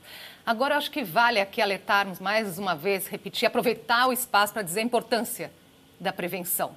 Agora, 0.46 0.75
acho 0.75 0.89
que 0.89 1.03
vale 1.03 1.39
aqui 1.39 1.62
alertarmos 1.62 2.19
mais 2.19 2.57
uma 2.57 2.74
vez, 2.74 3.05
repetir, 3.05 3.46
aproveitar 3.46 4.07
o 4.07 4.13
espaço 4.13 4.53
para 4.53 4.62
dizer 4.62 4.79
a 4.79 4.84
importância 4.84 5.51
da 6.00 6.12
prevenção 6.12 6.72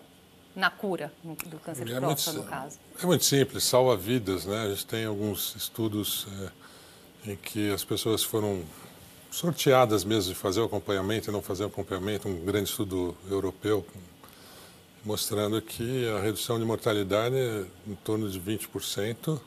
na 0.55 0.71
cura 0.71 1.13
do 1.23 1.59
câncer 1.59 1.85
de 1.85 1.93
é 1.93 2.01
próstata, 2.01 2.39
no 2.39 2.45
caso? 2.45 2.79
É 3.03 3.07
muito 3.07 3.25
simples, 3.25 3.65
salva 3.65 3.97
vidas, 3.97 4.45
né? 4.47 4.65
A 4.65 4.69
gente 4.71 4.87
tem 4.87 5.05
alguns 5.05 5.55
estudos 5.57 6.27
é, 7.25 7.33
em 7.33 7.37
que 7.37 7.71
as 7.73 7.85
pessoas 7.85 8.23
foram 8.23 8.63
sorteadas 9.31 10.05
mesmo 10.05 10.33
de 10.33 10.39
fazer 10.39 10.61
o 10.61 10.65
acompanhamento 10.65 11.31
e 11.31 11.33
não 11.33 11.41
fazer 11.41 11.65
o 11.65 11.67
acompanhamento, 11.67 12.29
um 12.29 12.45
grande 12.45 12.69
estudo 12.69 13.17
europeu 13.31 13.87
mostrando 15.05 15.61
que 15.63 16.09
a 16.09 16.21
redução 16.21 16.59
de 16.59 16.65
mortalidade 16.65 17.35
é 17.35 17.65
em 17.87 17.95
torno 17.95 18.29
de 18.29 18.41
20%. 18.41 19.41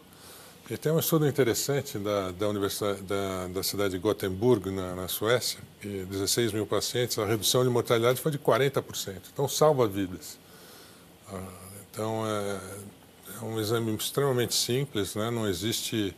E 0.70 0.78
tem 0.78 0.92
um 0.92 1.00
estudo 1.00 1.28
interessante 1.28 2.00
da, 2.00 2.32
da, 2.32 2.48
universidade, 2.48 3.02
da, 3.02 3.48
da 3.48 3.64
cidade 3.64 3.92
de 3.92 4.00
Gothenburg, 4.00 4.72
na, 4.72 4.96
na 4.96 5.08
Suécia, 5.10 5.60
que 5.82 6.06
16 6.06 6.54
mil 6.54 6.66
pacientes, 6.66 7.20
a 7.20 7.26
redução 7.26 7.64
de 7.64 7.70
mortalidade 7.70 8.20
foi 8.22 8.32
de 8.32 8.40
40%. 8.40 9.18
Então, 9.32 9.48
salva 9.48 9.88
vidas. 9.88 10.40
Então, 11.92 12.26
é, 12.26 12.60
é 13.42 13.46
um 13.46 13.60
exame 13.60 13.94
extremamente 13.96 14.54
simples, 14.54 15.16
né? 15.16 15.30
não 15.30 15.48
existe 15.48 16.16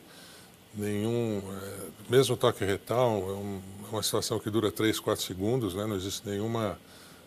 nenhum. 0.74 1.42
É, 1.62 2.12
mesmo 2.12 2.38
toque 2.38 2.64
retal, 2.64 3.18
é, 3.18 3.34
um, 3.34 3.62
é 3.86 3.92
uma 3.92 4.04
situação 4.04 4.40
que 4.40 4.50
dura 4.50 4.72
3, 4.72 5.00
4 5.00 5.24
segundos, 5.24 5.74
né? 5.74 5.86
não 5.86 5.96
existe 5.96 6.28
nenhuma. 6.28 6.80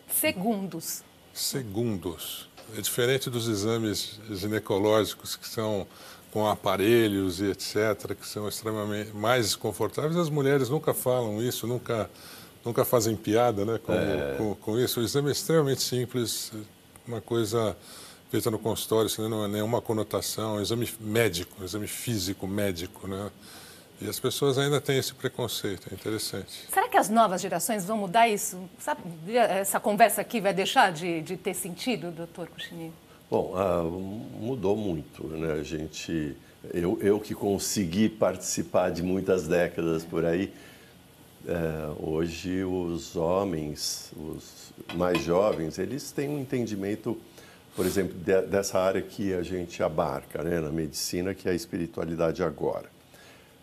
Segundos. 0.07 1.03
Segundos. 1.33 2.49
É 2.77 2.81
diferente 2.81 3.29
dos 3.29 3.47
exames 3.47 4.19
ginecológicos 4.29 5.35
que 5.35 5.47
são 5.47 5.87
com 6.31 6.47
aparelhos 6.47 7.39
e 7.39 7.45
etc, 7.45 8.13
que 8.19 8.27
são 8.27 8.47
extremamente 8.47 9.11
mais 9.11 9.55
confortáveis. 9.55 10.15
As 10.15 10.29
mulheres 10.29 10.69
nunca 10.69 10.93
falam 10.93 11.41
isso, 11.41 11.65
nunca 11.65 12.09
nunca 12.63 12.83
fazem 12.83 13.15
piada, 13.15 13.65
né, 13.65 13.79
com, 13.83 13.93
é... 13.93 14.35
com, 14.37 14.55
com 14.55 14.79
isso. 14.79 14.99
O 14.99 15.03
exame 15.03 15.29
é 15.29 15.31
extremamente 15.31 15.81
simples, 15.81 16.51
uma 17.09 17.19
coisa 17.19 17.75
feita 18.29 18.51
no 18.51 18.59
consultório, 18.59 19.07
isso 19.07 19.27
não 19.27 19.43
é 19.43 19.47
nenhuma 19.47 19.81
conotação, 19.81 20.55
é 20.55 20.59
um 20.59 20.61
exame 20.61 20.87
médico, 20.99 21.61
um 21.61 21.65
exame 21.65 21.87
físico 21.87 22.47
médico, 22.47 23.07
né? 23.07 23.31
E 24.01 24.07
as 24.07 24.19
pessoas 24.19 24.57
ainda 24.57 24.79
têm 24.79 24.97
esse 24.97 25.13
preconceito, 25.13 25.89
é 25.91 25.93
interessante. 25.93 26.67
Será 26.69 26.87
que 26.87 26.95
as 26.95 27.09
novas 27.09 27.41
gerações 27.41 27.83
vão 27.83 27.97
mudar 27.97 28.29
isso? 28.29 28.57
Sabe, 28.77 29.01
essa 29.35 29.79
conversa 29.79 30.21
aqui 30.21 30.39
vai 30.39 30.53
deixar 30.53 30.93
de, 30.93 31.21
de 31.21 31.35
ter 31.35 31.53
sentido, 31.53 32.11
doutor 32.11 32.47
Cuxini? 32.47 32.93
Bom, 33.29 33.53
ah, 33.55 33.83
mudou 33.83 34.77
muito, 34.77 35.27
né? 35.27 35.53
A 35.53 35.63
gente, 35.63 36.37
eu, 36.73 36.97
eu 37.01 37.19
que 37.19 37.33
consegui 37.33 38.07
participar 38.07 38.91
de 38.91 39.03
muitas 39.03 39.47
décadas 39.47 40.05
por 40.05 40.23
aí, 40.23 40.53
é, 41.47 41.93
hoje 41.99 42.63
os 42.63 43.15
homens, 43.15 44.11
os 44.15 44.73
mais 44.95 45.23
jovens, 45.23 45.77
eles 45.79 46.11
têm 46.11 46.29
um 46.29 46.39
entendimento, 46.39 47.17
por 47.75 47.85
exemplo, 47.85 48.15
de, 48.17 48.41
dessa 48.43 48.79
área 48.79 49.01
que 49.01 49.33
a 49.33 49.41
gente 49.41 49.81
abarca, 49.81 50.43
né, 50.43 50.59
na 50.59 50.71
medicina, 50.71 51.33
que 51.33 51.47
é 51.47 51.51
a 51.51 51.55
espiritualidade 51.55 52.43
agora 52.43 52.89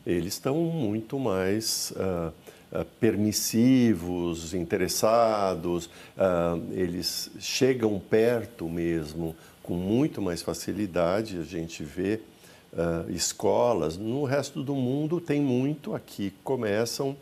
eles 0.06 0.34
estão 0.34 0.54
muito 0.54 1.18
mais 1.18 1.92
uh, 1.96 2.32
uh, 2.78 2.84
permissivos, 3.00 4.54
interessados, 4.54 5.86
uh, 5.86 6.62
eles 6.72 7.28
chegam 7.40 7.98
perto 7.98 8.68
mesmo 8.68 9.34
com 9.64 9.74
muito 9.74 10.22
mais 10.22 10.42
facilidade. 10.42 11.38
A 11.38 11.42
gente 11.42 11.82
vê 11.82 12.20
escolas, 13.08 13.96
no 13.96 14.24
resto 14.24 14.62
do 14.62 14.74
mundo 14.74 15.18
tem 15.18 15.40
muito, 15.40 15.94
aqui 15.94 16.30
começam 16.44 17.16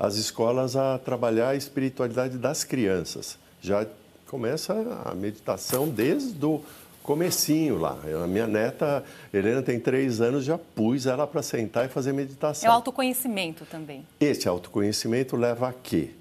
as 0.00 0.16
escolas 0.16 0.76
a 0.76 0.98
trabalhar 0.98 1.50
a 1.50 1.54
espiritualidade 1.54 2.38
das 2.38 2.64
crianças. 2.64 3.38
Já 3.60 3.86
começa 4.26 4.72
a 5.04 5.14
meditação 5.14 5.90
desde 5.90 6.42
o 6.42 6.64
comecinho 7.02 7.76
lá. 7.76 7.98
A 8.24 8.26
minha 8.26 8.46
neta, 8.46 9.04
Helena, 9.30 9.60
tem 9.60 9.78
três 9.78 10.22
anos, 10.22 10.46
já 10.46 10.56
pus 10.56 11.04
ela 11.04 11.26
para 11.26 11.42
sentar 11.42 11.84
e 11.84 11.88
fazer 11.90 12.14
meditação. 12.14 12.66
É 12.66 12.72
o 12.72 12.76
autoconhecimento 12.76 13.66
também. 13.66 14.06
Esse 14.18 14.48
autoconhecimento 14.48 15.36
leva 15.36 15.68
a 15.68 15.72
quê? 15.74 16.12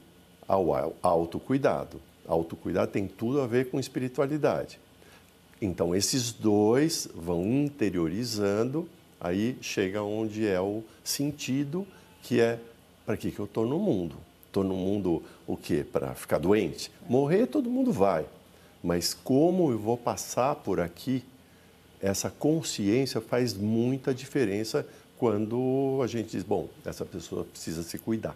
Ao 0.46 0.94
autocuidado. 1.02 2.02
Autocuidado 2.28 2.92
tem 2.92 3.08
tudo 3.08 3.40
a 3.40 3.48
ver 3.48 3.70
com 3.70 3.80
espiritualidade. 3.80 4.78
Então, 5.62 5.96
esses 5.96 6.34
dois 6.34 7.08
vão 7.16 7.46
interiorizando, 7.46 8.90
aí 9.22 9.58
chega 9.62 10.04
onde 10.04 10.46
é 10.46 10.60
o 10.60 10.84
sentido, 11.02 11.88
que 12.22 12.42
é 12.42 12.60
para 13.10 13.18
que, 13.18 13.32
que 13.32 13.40
eu 13.40 13.46
estou 13.46 13.66
no 13.66 13.80
mundo? 13.80 14.16
Estou 14.46 14.64
no 14.64 14.76
mundo 14.76 15.24
o 15.48 15.58
quê? 15.58 15.84
Para 15.84 16.14
ficar 16.14 16.38
doente? 16.38 16.92
Morrer 17.10 17.48
todo 17.48 17.68
mundo 17.68 17.92
vai 17.92 18.24
mas 18.84 19.14
como 19.14 19.72
eu 19.72 19.78
vou 19.78 19.98
passar 19.98 20.56
por 20.56 20.80
aqui, 20.80 21.24
essa 22.02 22.30
consciência 22.30 23.20
faz 23.20 23.54
muita 23.54 24.14
diferença 24.14 24.88
quando 25.18 26.00
a 26.02 26.08
gente 26.08 26.30
diz, 26.30 26.44
bom, 26.44 26.70
essa 26.86 27.04
pessoa 27.04 27.44
precisa 27.44 27.84
se 27.84 28.00
cuidar. 28.00 28.36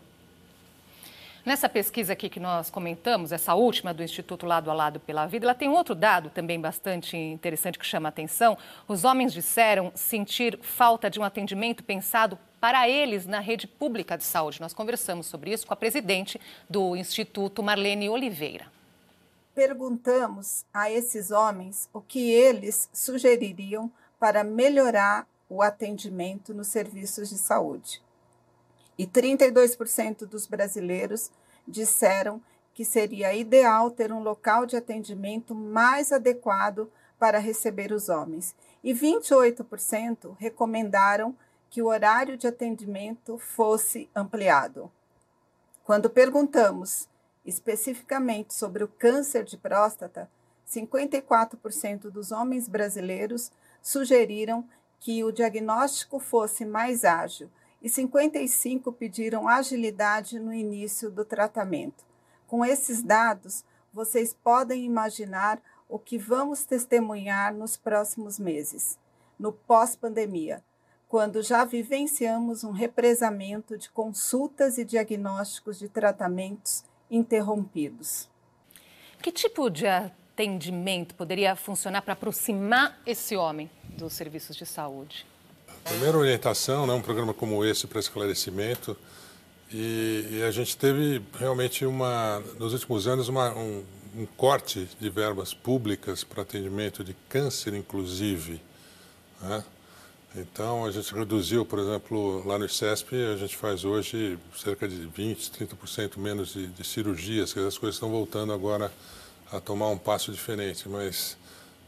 Nessa 1.46 1.68
pesquisa 1.68 2.14
aqui 2.14 2.30
que 2.30 2.40
nós 2.40 2.70
comentamos, 2.70 3.34
essa 3.34 3.54
última 3.54 3.94
do 3.94 4.02
Instituto 4.02 4.46
Lado 4.46 4.72
a 4.72 4.74
Lado 4.74 5.00
pela 5.00 5.26
Vida, 5.26 5.46
ela 5.46 5.54
tem 5.54 5.68
um 5.68 5.74
outro 5.74 5.94
dado 5.94 6.30
também 6.30 6.60
bastante 6.60 7.18
interessante 7.18 7.78
que 7.78 7.86
chama 7.86 8.08
a 8.08 8.12
atenção. 8.12 8.58
Os 8.88 9.04
homens 9.04 9.34
disseram 9.34 9.92
sentir 9.94 10.58
falta 10.62 11.10
de 11.10 11.20
um 11.20 11.24
atendimento 11.24 11.84
pensado 11.84 12.38
para 12.64 12.88
eles 12.88 13.26
na 13.26 13.42
rede 13.42 13.68
pública 13.68 14.18
de 14.18 14.24
saúde. 14.24 14.62
Nós 14.62 14.74
conversamos 14.74 15.26
sobre 15.26 15.52
isso 15.52 15.68
com 15.68 15.74
a 15.74 15.76
presidente 15.76 16.40
do 16.70 16.96
Instituto, 16.96 17.62
Marlene 17.62 18.08
Oliveira 18.10 18.72
perguntamos 19.54 20.66
a 20.74 20.90
esses 20.90 21.30
homens 21.30 21.88
o 21.94 22.02
que 22.02 22.32
eles 22.32 22.90
sugeririam 22.92 23.92
para 24.20 24.44
melhorar 24.44 25.28
o 25.48 25.62
atendimento 25.62 26.56
nos 26.56 26.70
serviços 26.70 27.30
de 27.30 27.38
saúde. 27.38 28.02
E 28.98 29.06
32% 29.06 30.26
dos 30.26 30.48
brasileiros 30.48 31.30
disseram 31.68 32.42
que 32.74 32.84
seria 32.84 33.32
ideal 33.36 33.92
ter 33.92 34.12
um 34.12 34.24
local 34.24 34.66
de 34.66 34.76
atendimento 34.76 35.54
mais 35.54 36.12
adequado 36.12 36.90
para 37.20 37.38
receber 37.38 37.92
os 37.92 38.10
homens. 38.10 38.56
E 38.84 38.92
28% 38.92 40.36
recomendaram 40.40 41.36
que 41.74 41.82
o 41.82 41.88
horário 41.88 42.38
de 42.38 42.46
atendimento 42.46 43.40
fosse 43.40 44.08
ampliado. 44.16 44.92
Quando 45.84 46.08
perguntamos 46.08 47.10
especificamente 47.44 48.54
sobre 48.54 48.84
o 48.84 48.88
câncer 48.88 49.44
de 49.44 49.58
próstata, 49.58 50.30
54% 50.70 52.12
dos 52.12 52.32
homens 52.32 52.68
brasileiros 52.68 53.52
sugeriram 53.82 54.70
que 55.00 55.24
o 55.24 55.32
diagnóstico 55.32 56.20
fosse 56.20 56.64
mais 56.64 57.04
ágil 57.04 57.50
e 57.82 57.90
55 57.90 58.94
pediram 58.94 59.48
agilidade 59.48 60.40
no 60.40 60.54
início 60.54 61.10
do 61.10 61.26
tratamento. 61.26 62.06
Com 62.46 62.64
esses 62.64 63.02
dados, 63.02 63.66
vocês 63.92 64.32
podem 64.32 64.86
imaginar 64.86 65.60
o 65.90 65.98
que 65.98 66.20
vamos 66.20 66.66
testemunhar 66.66 67.52
nos 67.52 67.76
próximos 67.76 68.38
meses, 68.38 69.00
no 69.40 69.52
pós-pandemia, 69.52 70.64
quando 71.14 71.44
já 71.44 71.64
vivenciamos 71.64 72.64
um 72.64 72.72
represamento 72.72 73.78
de 73.78 73.88
consultas 73.88 74.80
e 74.80 74.84
diagnósticos 74.84 75.78
de 75.78 75.88
tratamentos 75.88 76.84
interrompidos. 77.08 78.28
Que 79.22 79.32
tipo 79.32 79.70
de 79.70 79.86
atendimento 79.86 81.14
poderia 81.14 81.56
funcionar 81.56 82.02
para 82.02 82.14
aproximar 82.14 83.00
esse 83.06 83.36
homem 83.36 83.70
dos 83.96 84.14
serviços 84.14 84.56
de 84.56 84.66
saúde? 84.66 85.24
Primeiro, 85.84 86.18
orientação, 86.18 86.88
né? 86.88 86.94
um 86.94 87.02
programa 87.04 87.32
como 87.32 87.64
esse 87.64 87.86
para 87.86 88.00
esclarecimento. 88.00 88.98
E, 89.72 90.30
e, 90.32 90.44
a 90.44 90.50
gente 90.50 90.76
teve 90.76 91.22
realmente, 91.38 91.86
uma, 91.86 92.40
nos 92.58 92.74
últimos 92.74 93.06
anos, 93.06 93.30
uma, 93.30 93.54
um, 93.56 93.86
um 94.16 94.26
corte 94.36 94.90
de 95.00 95.12
verbas 95.12 95.54
públicas 95.54 96.24
para 96.24 96.42
atendimento 96.42 97.04
de 97.04 97.16
câncer, 97.30 97.76
inclusive. 97.76 98.60
Né? 99.40 99.64
Então, 100.36 100.84
a 100.84 100.92
gente 100.92 101.14
reduziu, 101.14 101.64
por 101.64 101.78
exemplo, 101.78 102.46
lá 102.48 102.58
no 102.58 102.66
ICESP, 102.66 103.16
a 103.16 103.36
gente 103.36 103.56
faz 103.56 103.86
hoje 103.86 104.40
cerca 104.58 104.88
de 104.88 105.08
20%, 105.08 105.52
30% 105.52 106.18
menos 106.18 106.54
de, 106.54 106.68
de 106.68 106.84
cirurgias, 106.84 107.54
que 107.54 107.60
as 107.60 107.78
coisas 107.78 107.96
estão 107.96 108.10
voltando 108.10 108.52
agora 108.52 108.92
a 109.52 109.60
tomar 109.60 109.90
um 109.90 109.98
passo 109.98 110.32
diferente, 110.32 110.90
mas 110.90 111.38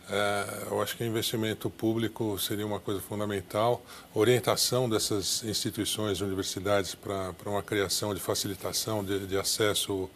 é, 0.07 0.67
eu 0.69 0.79
acho 0.79 0.95
que 0.95 1.03
investimento 1.03 1.67
público 1.71 2.37
seria 2.37 2.67
uma 2.67 2.79
coisa 2.79 3.01
fundamental, 3.01 3.83
orientação 4.13 4.87
dessas 4.87 5.43
instituições, 5.43 6.21
universidades 6.21 6.93
para 6.93 7.33
uma 7.47 7.63
criação 7.63 8.13
de 8.13 8.19
facilitação 8.19 9.03
de, 9.03 9.25
de, 9.25 9.35
acesso 9.35 10.07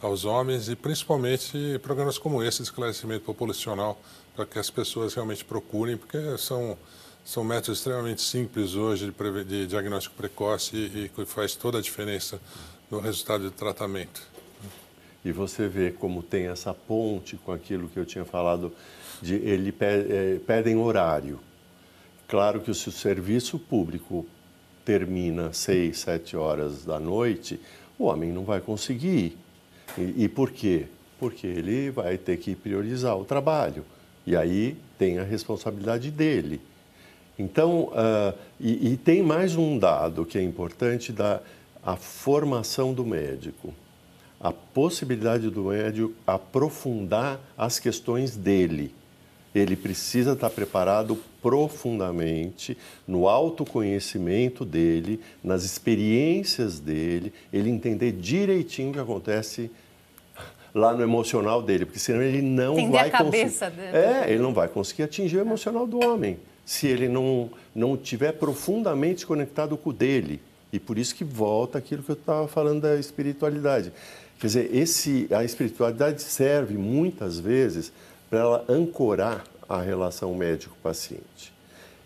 aos 0.00 0.24
homens 0.24 0.68
e 0.68 0.76
principalmente 0.76 1.80
programas 1.82 2.16
como 2.16 2.44
esse 2.44 2.58
de 2.58 2.64
esclarecimento 2.64 3.24
populacional 3.24 4.00
para 4.36 4.46
que 4.46 4.60
as 4.60 4.70
pessoas 4.70 5.14
realmente 5.14 5.44
procurem, 5.44 5.96
porque 5.96 6.38
são 6.38 6.78
são 7.24 7.44
métodos 7.44 7.78
extremamente 7.78 8.20
simples 8.20 8.74
hoje 8.74 9.12
de, 9.12 9.44
de 9.44 9.66
diagnóstico 9.66 10.14
precoce 10.16 10.76
e 10.76 11.08
que 11.08 11.24
faz 11.24 11.54
toda 11.54 11.78
a 11.78 11.80
diferença 11.80 12.40
no 12.90 12.98
resultado 12.98 13.44
do 13.44 13.50
tratamento. 13.50 14.22
E 15.24 15.30
você 15.30 15.68
vê 15.68 15.92
como 15.92 16.22
tem 16.22 16.48
essa 16.48 16.74
ponte 16.74 17.36
com 17.36 17.52
aquilo 17.52 17.88
que 17.88 17.96
eu 17.96 18.04
tinha 18.04 18.24
falado 18.24 18.72
de 19.20 19.34
ele 19.36 19.72
é, 19.80 20.40
pedem 20.44 20.76
horário. 20.76 21.38
Claro 22.26 22.60
que 22.60 22.74
se 22.74 22.88
o 22.88 22.92
serviço 22.92 23.58
público 23.58 24.26
termina 24.84 25.52
seis, 25.52 26.00
sete 26.00 26.36
horas 26.36 26.84
da 26.84 26.98
noite, 26.98 27.60
o 27.96 28.04
homem 28.04 28.32
não 28.32 28.42
vai 28.44 28.60
conseguir. 28.60 29.38
E, 29.96 30.24
e 30.24 30.28
por 30.28 30.50
quê? 30.50 30.86
Porque 31.20 31.46
ele 31.46 31.90
vai 31.90 32.18
ter 32.18 32.36
que 32.38 32.56
priorizar 32.56 33.16
o 33.16 33.24
trabalho. 33.24 33.84
E 34.26 34.34
aí 34.34 34.76
tem 34.98 35.20
a 35.20 35.22
responsabilidade 35.22 36.10
dele. 36.10 36.60
Então, 37.38 37.84
uh, 37.84 38.38
e, 38.60 38.92
e, 38.92 38.96
tem 38.96 39.22
mais 39.22 39.56
um 39.56 39.78
dado 39.78 40.24
que 40.24 40.36
é 40.36 40.42
importante 40.42 41.12
da 41.12 41.40
a 41.82 41.96
formação 41.96 42.94
do 42.94 43.04
médico, 43.04 43.74
a 44.40 44.52
possibilidade 44.52 45.50
do 45.50 45.64
médico 45.64 46.12
aprofundar 46.26 47.40
as 47.58 47.80
questões 47.80 48.36
dele. 48.36 48.94
Ele 49.54 49.76
precisa 49.76 50.32
estar 50.32 50.48
preparado 50.48 51.18
profundamente 51.42 52.78
no 53.06 53.28
autoconhecimento 53.28 54.64
dele, 54.64 55.20
nas 55.42 55.64
experiências 55.64 56.78
dele, 56.78 57.32
ele 57.52 57.68
entender 57.68 58.12
direitinho 58.12 58.90
o 58.90 58.92
que 58.92 59.00
acontece 59.00 59.70
lá 60.74 60.94
no 60.94 61.02
emocional 61.02 61.60
dele, 61.60 61.84
porque 61.84 61.98
senão 61.98 62.22
ele 62.22 62.40
não 62.40 62.78
Entender 62.78 62.92
vai 62.92 63.10
conseguir. 63.10 63.70
dele. 63.70 63.96
É, 63.96 64.30
ele 64.30 64.42
não 64.42 64.54
vai 64.54 64.68
conseguir 64.68 65.02
atingir 65.02 65.36
o 65.36 65.40
emocional 65.40 65.86
do 65.86 65.98
homem 66.02 66.38
se 66.72 66.86
ele 66.86 67.06
não 67.06 67.50
não 67.74 67.98
tiver 67.98 68.32
profundamente 68.32 69.26
conectado 69.26 69.76
com 69.76 69.90
o 69.90 69.92
dele. 69.92 70.40
E 70.72 70.80
por 70.80 70.96
isso 70.96 71.14
que 71.14 71.22
volta 71.22 71.76
aquilo 71.76 72.02
que 72.02 72.10
eu 72.10 72.14
estava 72.14 72.48
falando 72.48 72.80
da 72.80 72.98
espiritualidade. 72.98 73.92
Quer 74.40 74.46
dizer, 74.46 74.74
esse, 74.74 75.28
a 75.30 75.44
espiritualidade 75.44 76.22
serve 76.22 76.78
muitas 76.78 77.38
vezes 77.38 77.92
para 78.30 78.38
ela 78.38 78.64
ancorar 78.70 79.44
a 79.68 79.82
relação 79.82 80.34
médico-paciente. 80.34 81.52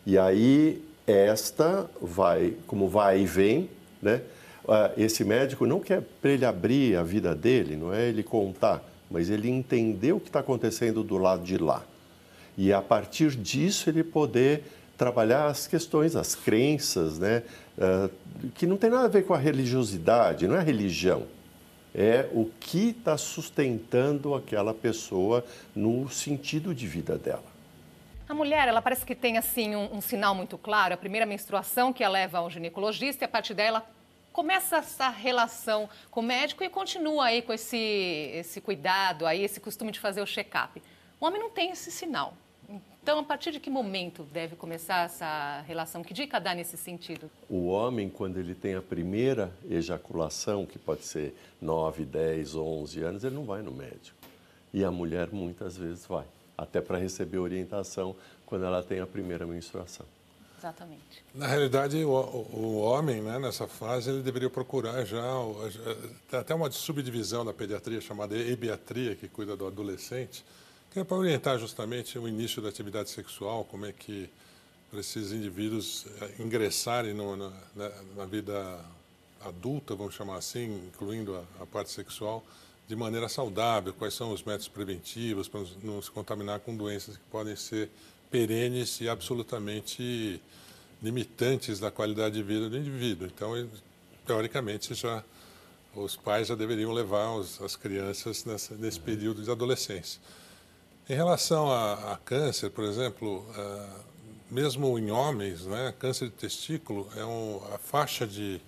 E 0.05 0.19
aí 0.19 0.83
esta 1.07 1.89
vai, 2.03 2.55
como 2.67 2.89
vai 2.89 3.21
e 3.21 3.25
vem, 3.25 3.71
né? 4.03 4.21
Esse 4.97 5.23
médico 5.23 5.65
não 5.65 5.79
quer 5.79 6.03
para 6.21 6.33
ele 6.33 6.45
abrir 6.45 6.97
a 6.97 7.05
vida 7.05 7.37
dele, 7.37 7.77
não 7.77 7.95
é 7.95 8.09
ele 8.09 8.25
contar, 8.25 8.83
mas 9.09 9.31
ele 9.31 9.49
entender 9.49 10.13
o 10.13 10.19
que 10.19 10.29
está 10.29 10.41
acontecendo 10.41 11.05
do 11.05 11.19
lado 11.19 11.45
de 11.45 11.57
lá. 11.57 11.85
E 12.57 12.73
a 12.73 12.81
partir 12.81 13.31
disso 13.31 13.91
ele 13.91 14.03
poder 14.03 14.65
trabalhar 14.97 15.47
as 15.47 15.67
questões, 15.67 16.17
as 16.17 16.35
crenças, 16.35 17.19
né? 17.19 17.43
Uh, 17.77 18.51
que 18.55 18.67
não 18.67 18.77
tem 18.77 18.89
nada 18.89 19.05
a 19.05 19.09
ver 19.09 19.27
com 19.27 19.35
a 19.35 19.39
religiosidade, 19.39 20.49
não 20.49 20.57
é 20.57 20.63
religião. 20.63 21.27
É 21.95 22.29
o 22.33 22.51
que 22.61 22.91
está 22.91 23.17
sustentando 23.17 24.35
aquela 24.35 24.75
pessoa 24.75 25.45
no 25.75 26.09
sentido 26.09 26.75
de 26.75 26.87
vida 26.87 27.17
dela. 27.17 27.57
A 28.29 28.35
mulher, 28.35 28.67
ela 28.69 28.83
parece 28.83 29.07
que 29.07 29.15
tem 29.15 29.39
assim 29.39 29.77
um, 29.77 29.97
um, 29.97 30.01
sinal 30.01 30.35
muito 30.35 30.59
claro, 30.59 30.95
a 30.95 30.97
primeira 30.97 31.25
menstruação 31.25 31.93
que 31.93 32.03
a 32.03 32.09
leva 32.09 32.39
ao 32.39 32.51
ginecologista 32.51 33.25
e 33.25 33.27
a 33.27 33.29
partir 33.29 33.55
dela 33.55 33.87
começa 34.33 34.77
essa 34.77 35.09
relação 35.09 35.89
com 36.11 36.21
o 36.21 36.23
médico 36.23 36.63
e 36.63 36.69
continua 36.69 37.27
aí 37.27 37.41
com 37.41 37.53
esse, 37.53 37.77
esse 38.35 38.61
cuidado, 38.61 39.27
aí 39.27 39.43
esse 39.43 39.61
costume 39.61 39.93
de 39.93 40.01
fazer 40.01 40.21
o 40.21 40.27
check-up. 40.27 40.83
O 41.19 41.25
homem 41.25 41.41
não 41.41 41.49
tem 41.49 41.71
esse 41.71 41.91
sinal. 41.91 42.35
Então, 43.07 43.21
a 43.21 43.23
partir 43.23 43.53
de 43.53 43.61
que 43.61 43.71
momento 43.71 44.25
deve 44.33 44.57
começar 44.57 45.05
essa 45.05 45.61
relação? 45.61 46.03
Que 46.03 46.13
dica 46.13 46.41
dá 46.41 46.53
nesse 46.53 46.77
sentido? 46.77 47.31
O 47.49 47.69
homem, 47.69 48.11
quando 48.11 48.37
ele 48.37 48.53
tem 48.53 48.75
a 48.75 48.83
primeira 48.83 49.53
ejaculação, 49.71 50.67
que 50.67 50.77
pode 50.77 51.05
ser 51.05 51.33
9, 51.63 52.05
10, 52.05 52.57
11 52.57 53.03
anos, 53.05 53.23
ele 53.23 53.37
não 53.37 53.45
vai 53.45 53.63
no 53.63 53.71
médico. 53.71 54.17
E 54.75 54.83
a 54.83 54.91
mulher 54.91 55.29
muitas 55.31 55.77
vezes 55.77 56.05
vai, 56.05 56.25
até 56.59 56.81
para 56.81 56.99
receber 56.99 57.39
orientação 57.39 58.17
quando 58.45 58.65
ela 58.65 58.83
tem 58.83 58.99
a 58.99 59.07
primeira 59.07 59.47
menstruação. 59.47 60.05
Exatamente. 60.59 61.25
Na 61.33 61.47
realidade, 61.47 62.05
o, 62.05 62.11
o 62.11 62.79
homem, 62.79 63.23
né, 63.23 63.39
nessa 63.39 63.69
fase, 63.69 64.11
ele 64.11 64.21
deveria 64.21 64.51
procurar 64.51 65.05
já. 65.05 65.23
Tem 66.29 66.41
até 66.41 66.53
uma 66.53 66.69
subdivisão 66.73 67.45
da 67.45 67.53
pediatria 67.53 68.01
chamada 68.01 68.37
ebiatria, 68.37 69.15
que 69.15 69.29
cuida 69.29 69.57
do 69.57 69.65
adolescente 69.65 70.45
é 71.01 71.05
para 71.05 71.17
orientar 71.17 71.59
justamente 71.59 72.19
o 72.19 72.27
início 72.27 72.63
da 72.63 72.69
atividade 72.69 73.11
sexual, 73.11 73.65
como 73.65 73.87
é 73.87 73.93
que 73.93 74.31
para 74.91 75.01
esses 75.01 75.33
indivíduos 75.33 76.07
eh, 76.21 76.31
ingressarem 76.39 77.13
no, 77.13 77.37
na, 77.37 77.53
na, 78.17 78.25
vida 78.25 78.81
adulta, 79.45 79.95
vamos 79.95 80.15
chamar 80.15 80.37
assim, 80.37 80.89
incluindo 80.89 81.37
a, 81.37 81.63
a, 81.63 81.67
parte 81.67 81.91
sexual, 81.91 82.45
de 82.89 82.95
maneira 82.95 83.29
saudável, 83.29 83.93
quais 83.93 84.15
são 84.15 84.33
os 84.33 84.43
métodos 84.43 84.69
preventivos 84.69 85.49
para 85.49 85.63
não 85.83 86.01
se 86.01 86.11
contaminar 86.11 86.61
com 86.61 86.77
doenças 86.77 87.17
que 87.17 87.25
podem 87.31 87.57
ser 87.57 87.91
perenes 88.31 89.01
e 89.01 89.09
absolutamente 89.09 90.41
limitantes 91.03 91.79
da 91.79 91.91
qualidade 91.91 92.37
de 92.37 92.43
vida 92.43 92.69
do 92.69 92.77
indivíduo. 92.77 93.27
Então, 93.27 93.69
teoricamente, 94.27 94.95
já 94.95 95.23
os 95.95 96.17
pais 96.17 96.49
já 96.49 96.55
deveriam 96.55 96.93
levar 96.93 97.33
os, 97.33 97.61
as 97.61 97.75
crianças 97.75 98.45
nessa, 98.45 98.75
nesse 98.75 99.01
período 99.01 99.43
de 99.43 99.51
adolescência. 99.51 100.21
Em 101.09 101.15
relação 101.15 101.71
a, 101.71 102.15
a 102.15 102.17
câncer, 102.17 102.69
por 102.69 102.83
exemplo, 102.83 103.39
uh, 103.39 104.01
mesmo 104.51 104.99
em 104.99 105.13
homens, 105.13 105.65
né, 105.65 105.95
câncer 106.01 106.25
de 106.25 106.33
testículo 106.33 107.09
é 107.15 107.25
um, 107.25 107.61
a 107.73 107.79
faixa 107.79 108.27
de, 108.27 108.61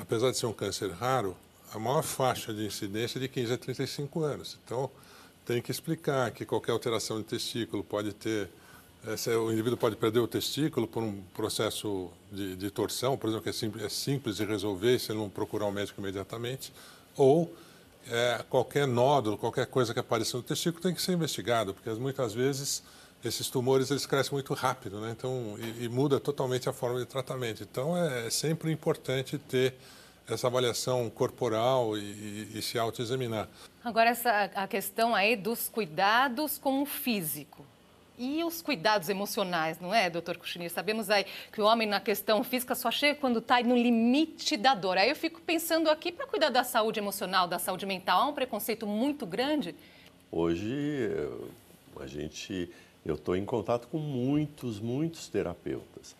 apesar 0.00 0.30
de 0.30 0.38
ser 0.38 0.46
um 0.46 0.52
câncer 0.54 0.90
raro, 0.92 1.36
a 1.70 1.78
maior 1.78 2.02
faixa 2.02 2.54
de 2.54 2.64
incidência 2.64 3.18
é 3.18 3.20
de 3.20 3.28
15 3.28 3.52
a 3.52 3.58
35 3.58 4.22
anos. 4.22 4.58
Então, 4.64 4.90
tem 5.44 5.60
que 5.60 5.70
explicar 5.70 6.30
que 6.30 6.46
qualquer 6.46 6.72
alteração 6.72 7.18
de 7.18 7.24
testículo 7.24 7.84
pode 7.84 8.14
ter, 8.14 8.48
é, 9.06 9.36
o 9.36 9.52
indivíduo 9.52 9.76
pode 9.76 9.96
perder 9.96 10.20
o 10.20 10.26
testículo 10.26 10.88
por 10.88 11.02
um 11.02 11.20
processo 11.34 12.10
de, 12.32 12.56
de 12.56 12.70
torção, 12.70 13.18
por 13.18 13.28
exemplo, 13.28 13.42
que 13.42 13.50
é 13.50 13.52
simples, 13.52 13.84
é 13.84 13.90
simples 13.90 14.36
de 14.36 14.44
resolver 14.46 14.98
se 14.98 15.12
ele 15.12 15.18
não 15.18 15.28
procurar 15.28 15.66
um 15.66 15.72
médico 15.72 16.00
imediatamente, 16.00 16.72
ou 17.14 17.54
é, 18.10 18.44
qualquer 18.48 18.86
nódulo, 18.86 19.36
qualquer 19.36 19.66
coisa 19.66 19.92
que 19.92 20.00
apareça 20.00 20.36
no 20.36 20.42
testículo 20.42 20.82
tem 20.82 20.94
que 20.94 21.02
ser 21.02 21.12
investigado, 21.12 21.74
porque 21.74 21.90
muitas 21.90 22.32
vezes 22.34 22.82
esses 23.24 23.48
tumores 23.48 23.90
eles 23.90 24.06
crescem 24.06 24.32
muito 24.32 24.54
rápido, 24.54 25.00
né? 25.00 25.10
Então 25.10 25.56
e, 25.58 25.84
e 25.84 25.88
muda 25.88 26.20
totalmente 26.20 26.68
a 26.68 26.72
forma 26.72 27.00
de 27.00 27.06
tratamento. 27.06 27.62
Então 27.62 27.96
é, 27.96 28.26
é 28.26 28.30
sempre 28.30 28.70
importante 28.72 29.38
ter 29.38 29.74
essa 30.28 30.46
avaliação 30.46 31.08
corporal 31.10 31.96
e, 31.96 32.00
e, 32.00 32.58
e 32.58 32.62
se 32.62 32.78
autoexaminar. 32.78 33.48
Agora 33.82 34.10
essa 34.10 34.50
a 34.54 34.66
questão 34.66 35.14
aí 35.14 35.34
dos 35.34 35.68
cuidados 35.68 36.58
com 36.58 36.82
o 36.82 36.86
físico. 36.86 37.64
E 38.18 38.42
os 38.42 38.60
cuidados 38.60 39.08
emocionais, 39.08 39.78
não 39.78 39.94
é, 39.94 40.10
doutor 40.10 40.36
Cuxinir? 40.36 40.70
Sabemos 40.72 41.08
aí 41.08 41.24
que 41.52 41.60
o 41.60 41.64
homem 41.64 41.86
na 41.86 42.00
questão 42.00 42.42
física 42.42 42.74
só 42.74 42.90
chega 42.90 43.20
quando 43.20 43.38
está 43.38 43.62
no 43.62 43.76
limite 43.76 44.56
da 44.56 44.74
dor. 44.74 44.98
Aí 44.98 45.08
eu 45.08 45.14
fico 45.14 45.40
pensando 45.40 45.88
aqui, 45.88 46.10
para 46.10 46.26
cuidar 46.26 46.50
da 46.50 46.64
saúde 46.64 46.98
emocional, 46.98 47.46
da 47.46 47.60
saúde 47.60 47.86
mental, 47.86 48.22
há 48.22 48.26
um 48.26 48.32
preconceito 48.32 48.88
muito 48.88 49.24
grande? 49.24 49.72
Hoje, 50.32 51.08
a 52.00 52.06
gente, 52.08 52.68
eu 53.06 53.14
estou 53.14 53.36
em 53.36 53.44
contato 53.44 53.86
com 53.86 53.98
muitos, 53.98 54.80
muitos 54.80 55.28
terapeutas. 55.28 56.16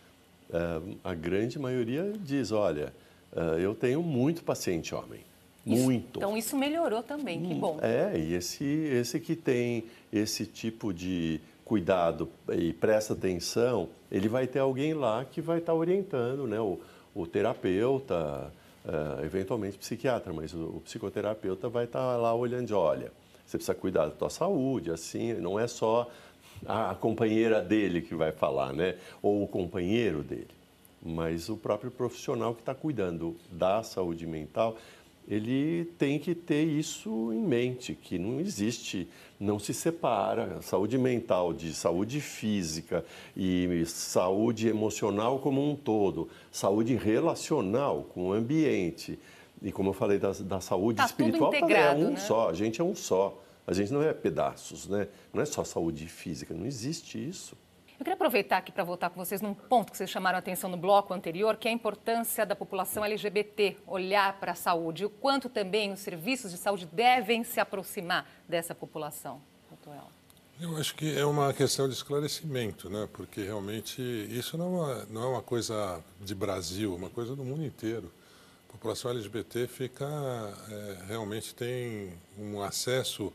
Uh, 0.51 0.97
a 1.03 1.15
grande 1.15 1.59
maioria 1.59 2.13
diz, 2.21 2.53
olha, 2.53 2.95
uh, 3.33 3.59
eu 3.59 3.75
tenho 3.75 4.03
muito 4.03 4.45
paciente 4.45 4.95
homem. 4.95 5.27
Muito. 5.67 6.19
Então 6.19 6.37
isso 6.37 6.57
melhorou 6.57 7.03
também, 7.03 7.43
que 7.43 7.55
bom. 7.55 7.79
É, 7.83 8.19
e 8.19 8.33
esse, 8.33 8.65
esse 8.65 9.21
que 9.21 9.37
tem 9.37 9.85
esse 10.11 10.47
tipo 10.47 10.95
de 10.95 11.41
cuidado 11.69 12.31
e 12.51 12.73
presta 12.73 13.13
atenção, 13.13 13.91
ele 14.11 14.27
vai 14.27 14.47
ter 14.47 14.59
alguém 14.59 14.95
lá 14.95 15.25
que 15.25 15.43
vai 15.43 15.59
estar 15.59 15.75
orientando, 15.75 16.47
né? 16.47 16.59
O, 16.59 16.81
o 17.15 17.27
terapeuta, 17.27 18.51
uh, 18.87 19.25
eventualmente 19.25 19.77
psiquiatra, 19.77 20.33
mas 20.33 20.55
o, 20.55 20.77
o, 20.77 20.81
psicoterapeuta 20.81 21.69
vai 21.69 21.85
estar 21.85 22.17
lá 22.17 22.35
olhando 22.35 22.73
olha, 22.73 23.13
você 23.45 23.59
precisa 23.59 23.75
cuidar 23.75 24.07
da 24.07 24.13
tua 24.13 24.31
saúde, 24.31 24.91
assim, 24.91 25.35
não 25.35 25.61
é 25.61 25.67
só 25.67 26.11
a, 26.65 26.93
a 26.93 26.95
companheira 26.95 27.61
dele 27.61 28.01
que 28.01 28.15
vai 28.15 28.33
falar, 28.33 28.73
né? 28.73 28.97
Ou 29.23 29.43
o 29.43 29.47
companheiro 29.47 30.23
dele, 30.23 30.51
mas 31.03 31.51
o 31.51 31.57
próprio 31.57 31.91
profissional 31.91 32.55
que 32.55 32.61
está 32.61 32.75
cuidando 32.75 33.37
da 33.53 33.83
saúde 33.83 34.27
mental, 34.27 34.77
ele 35.29 35.85
tem 35.99 36.19
que 36.19 36.35
ter 36.35 36.63
isso 36.65 37.31
em 37.35 37.41
mente, 37.41 37.95
que 37.95 38.19
não 38.19 38.41
existe, 38.41 39.07
não 39.39 39.59
se 39.59 39.75
separa 39.75 40.63
saúde 40.63 40.97
mental 40.97 41.53
de 41.53 41.75
saúde 41.75 42.19
física 42.19 43.05
e 43.37 43.85
saúde 43.87 44.69
emocional 44.69 45.39
como 45.39 45.63
um 45.63 45.77
todo, 45.77 46.31
saúde 46.51 46.95
relacional 46.97 48.05
com 48.15 48.29
o 48.29 48.33
ambiente. 48.33 49.19
E 49.61 49.71
como 49.71 49.91
eu 49.91 49.95
falei 49.95 50.19
da, 50.19 50.33
da 50.33 50.61
saúde 50.61 50.97
tá 50.97 51.05
espiritual, 51.05 51.53
é 51.53 51.95
um 51.95 52.11
né? 52.13 52.17
só, 52.17 52.49
a 52.49 52.55
gente 52.55 52.81
é 52.81 52.85
um 52.85 52.95
só. 52.95 53.39
A 53.67 53.75
gente 53.75 53.93
não 53.93 54.03
é 54.03 54.15
pedaços, 54.15 54.89
né? 54.89 55.09
Não 55.31 55.43
é 55.43 55.45
só 55.45 55.63
saúde 55.63 56.07
física, 56.07 56.55
não 56.55 56.65
existe 56.65 57.19
isso. 57.29 57.55
Eu 57.99 58.05
queria 58.05 58.15
aproveitar 58.15 58.59
aqui 58.59 58.71
para 58.71 58.85
voltar 58.85 59.11
com 59.11 59.17
vocês 59.17 59.41
num 59.41 59.53
ponto 59.53 59.91
que 59.91 59.99
vocês 59.99 60.09
chamaram 60.09 60.37
a 60.37 60.39
atenção 60.39 60.71
no 60.71 60.77
bloco 60.77 61.13
anterior, 61.13 61.57
que 61.57 61.67
é 61.67 61.73
a 61.73 61.75
importância 61.75 62.47
da 62.47 62.55
população 62.55 63.05
LGBT 63.05 63.77
olhar 63.89 64.39
para 64.39 64.53
a 64.53 64.55
saúde 64.55 65.03
e 65.03 65.07
o 65.07 65.11
quanto 65.11 65.49
também 65.49 65.93
os 65.93 65.99
serviços 65.99 66.53
de 66.53 66.59
saúde 66.59 66.87
devem 66.87 67.43
se 67.43 67.59
aproximar 67.59 68.25
dessa 68.49 68.73
população. 68.73 69.43
Eu 70.61 70.77
acho 70.77 70.95
que 70.95 71.19
é 71.19 71.27
uma 71.27 71.53
questão 71.53 71.89
de 71.89 71.95
esclarecimento, 71.95 72.89
né? 72.89 73.09
porque 73.13 73.43
realmente 73.43 74.01
isso 74.31 74.57
não 74.57 74.67
é 74.67 74.69
uma, 74.69 75.05
não 75.07 75.23
é 75.25 75.27
uma 75.27 75.43
coisa 75.43 76.01
de 76.21 76.37
Brasil, 76.37 76.93
é 76.93 76.97
uma 76.97 77.11
coisa 77.11 77.35
do 77.35 77.45
mundo 77.45 77.65
inteiro. 77.65 78.13
A 78.69 78.73
população 78.73 79.11
LGBT 79.11 79.67
fica, 79.67 80.07
é, 80.71 80.99
realmente 81.09 81.53
tem 81.53 82.13
um 82.39 82.63
acesso 82.63 83.33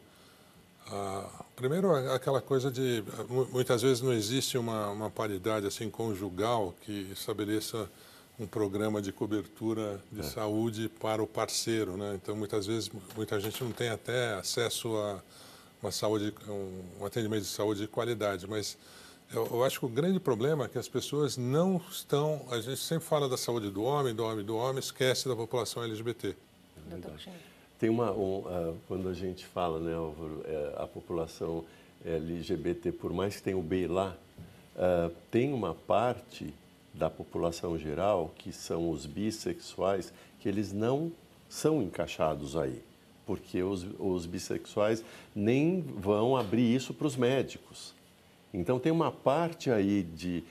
ah, 0.91 1.45
primeiro, 1.55 1.93
aquela 2.13 2.41
coisa 2.41 2.71
de 2.71 3.03
muitas 3.51 3.81
vezes 3.81 4.01
não 4.01 4.13
existe 4.13 4.57
uma, 4.57 4.89
uma 4.89 5.09
paridade 5.09 5.65
assim 5.65 5.89
conjugal 5.89 6.73
que 6.81 7.09
estabeleça 7.11 7.89
um 8.39 8.47
programa 8.47 9.01
de 9.01 9.11
cobertura 9.11 10.01
de 10.11 10.21
é. 10.21 10.23
saúde 10.23 10.89
para 10.89 11.21
o 11.21 11.27
parceiro, 11.27 11.95
né? 11.95 12.19
Então 12.21 12.35
muitas 12.35 12.65
vezes 12.65 12.91
muita 13.15 13.39
gente 13.39 13.63
não 13.63 13.71
tem 13.71 13.89
até 13.89 14.33
acesso 14.35 14.95
a 14.97 15.21
uma 15.81 15.91
saúde, 15.91 16.33
um, 16.47 17.01
um 17.01 17.05
atendimento 17.05 17.41
de 17.41 17.49
saúde 17.49 17.81
de 17.81 17.87
qualidade, 17.87 18.47
mas 18.47 18.77
eu, 19.33 19.47
eu, 19.51 19.63
acho 19.63 19.79
que 19.79 19.85
o 19.85 19.89
grande 19.89 20.19
problema 20.19 20.65
é 20.65 20.67
que 20.67 20.77
as 20.77 20.87
pessoas 20.87 21.37
não 21.37 21.81
estão. 21.89 22.45
A 22.49 22.59
gente 22.59 22.77
sempre 22.77 23.05
fala 23.05 23.27
da 23.27 23.37
saúde 23.37 23.69
do 23.69 23.83
homem, 23.83 24.13
do 24.13 24.23
homem, 24.23 24.45
do 24.45 24.55
homem, 24.55 24.79
esquece 24.79 25.27
da 25.27 25.35
população 25.35 25.83
LGBT. 25.83 26.35
É 26.91 27.52
Tem 27.79 27.89
uma, 27.89 28.11
um, 28.11 28.39
uh, 28.39 28.77
quando 28.87 29.09
a 29.09 29.13
gente 29.13 29.45
fala, 29.45 29.79
né, 29.79 29.93
Álvaro, 29.93 30.41
é, 30.45 30.73
a 30.77 30.87
população 30.87 31.65
LGBT, 32.05 32.91
por 32.91 33.13
mais 33.13 33.37
que 33.37 33.43
tenha 33.43 33.57
o 33.57 33.61
B 33.61 33.87
lá, 33.87 34.15
uh, 34.75 35.13
tem 35.31 35.53
uma 35.53 35.73
parte 35.73 36.53
da 36.93 37.09
população 37.09 37.77
geral 37.77 38.31
que 38.37 38.51
são 38.51 38.89
os 38.89 39.05
bissexuais 39.05 40.13
que 40.39 40.47
eles 40.47 40.71
não 40.71 41.11
são 41.49 41.81
encaixados 41.81 42.55
aí, 42.55 42.81
porque 43.25 43.63
os, 43.63 43.85
os 43.99 44.25
bissexuais 44.25 45.03
nem 45.35 45.81
vão 45.81 46.35
abrir 46.35 46.73
isso 46.73 46.93
para 46.93 47.07
os 47.07 47.15
médicos. 47.15 47.93
Então 48.53 48.79
tem 48.79 48.91
uma 48.91 49.11
parte 49.11 49.71
aí 49.71 50.03
de 50.03 50.43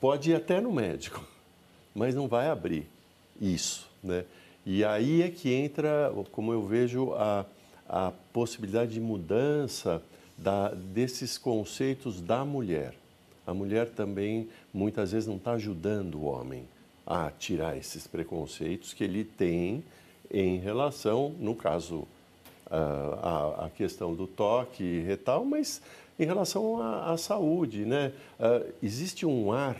pode 0.00 0.30
ir 0.30 0.34
até 0.34 0.60
no 0.60 0.72
médico, 0.72 1.24
mas 1.94 2.14
não 2.14 2.26
vai 2.26 2.48
abrir 2.48 2.88
isso, 3.40 3.88
né? 4.02 4.24
E 4.66 4.84
aí 4.84 5.22
é 5.22 5.30
que 5.30 5.52
entra, 5.52 6.12
como 6.32 6.52
eu 6.52 6.62
vejo, 6.62 7.12
a, 7.14 7.44
a 7.88 8.12
possibilidade 8.32 8.94
de 8.94 9.00
mudança 9.00 10.02
da, 10.36 10.68
desses 10.68 11.36
conceitos 11.36 12.20
da 12.20 12.44
mulher. 12.44 12.94
A 13.46 13.52
mulher 13.52 13.90
também 13.90 14.48
muitas 14.72 15.12
vezes 15.12 15.28
não 15.28 15.36
está 15.36 15.52
ajudando 15.52 16.16
o 16.16 16.24
homem 16.24 16.66
a 17.06 17.30
tirar 17.30 17.76
esses 17.76 18.06
preconceitos 18.06 18.94
que 18.94 19.04
ele 19.04 19.24
tem 19.24 19.84
em 20.30 20.58
relação, 20.58 21.34
no 21.38 21.54
caso, 21.54 22.08
a, 22.70 23.70
questão 23.76 24.14
do 24.14 24.26
toque 24.26 25.00
retal, 25.00 25.44
mas 25.44 25.82
em 26.18 26.24
relação 26.24 26.80
à, 26.80 27.12
à 27.12 27.16
saúde, 27.16 27.84
né? 27.84 28.12
Uh, 28.38 28.72
existe 28.82 29.26
um 29.26 29.52
ar 29.52 29.76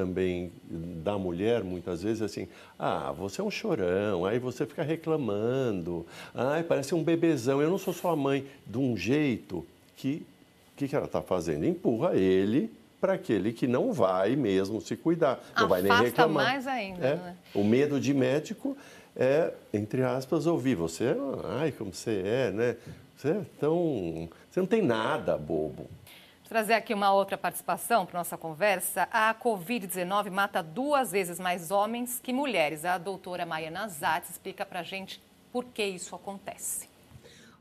também 0.00 0.50
da 1.04 1.18
mulher, 1.18 1.62
muitas 1.62 2.02
vezes, 2.02 2.22
assim, 2.22 2.48
ah, 2.78 3.12
você 3.12 3.40
é 3.40 3.44
um 3.44 3.50
chorão, 3.50 4.24
aí 4.24 4.38
você 4.38 4.64
fica 4.64 4.82
reclamando, 4.82 6.06
ai, 6.34 6.62
parece 6.62 6.94
um 6.94 7.02
bebezão, 7.02 7.60
eu 7.60 7.68
não 7.68 7.76
sou 7.76 7.92
sua 7.92 8.16
mãe, 8.16 8.46
de 8.66 8.78
um 8.78 8.96
jeito 8.96 9.66
que, 9.96 10.26
que, 10.76 10.88
que 10.88 10.96
ela 10.96 11.04
está 11.04 11.20
fazendo? 11.20 11.66
Empurra 11.66 12.14
ele 12.14 12.72
para 12.98 13.14
aquele 13.14 13.52
que 13.52 13.66
não 13.66 13.92
vai 13.92 14.36
mesmo 14.36 14.80
se 14.80 14.96
cuidar, 14.96 15.38
não 15.54 15.66
Afasta 15.66 15.68
vai 15.68 15.82
nem 15.82 16.06
reclamar. 16.08 16.46
mais 16.46 16.66
ainda, 16.66 17.06
é? 17.06 17.16
né? 17.16 17.36
O 17.54 17.62
medo 17.62 18.00
de 18.00 18.14
médico 18.14 18.76
é, 19.14 19.52
entre 19.72 20.02
aspas, 20.02 20.46
ouvir 20.46 20.76
você, 20.76 21.14
ai, 21.60 21.72
como 21.72 21.92
você 21.92 22.22
é, 22.24 22.50
né? 22.50 22.76
Você 23.16 23.28
é 23.28 23.40
tão... 23.58 24.30
Você 24.50 24.60
não 24.60 24.66
tem 24.66 24.80
nada, 24.80 25.36
bobo 25.36 25.86
trazer 26.50 26.72
aqui 26.72 26.92
uma 26.92 27.12
outra 27.12 27.38
participação 27.38 28.04
para 28.04 28.18
nossa 28.18 28.36
conversa. 28.36 29.08
A 29.12 29.32
Covid-19 29.32 30.30
mata 30.32 30.60
duas 30.60 31.12
vezes 31.12 31.38
mais 31.38 31.70
homens 31.70 32.18
que 32.20 32.32
mulheres. 32.32 32.84
A 32.84 32.98
doutora 32.98 33.46
Maia 33.46 33.70
Nazat 33.70 34.28
explica 34.28 34.66
para 34.66 34.80
a 34.80 34.82
gente 34.82 35.22
por 35.52 35.66
que 35.66 35.84
isso 35.84 36.12
acontece. 36.12 36.88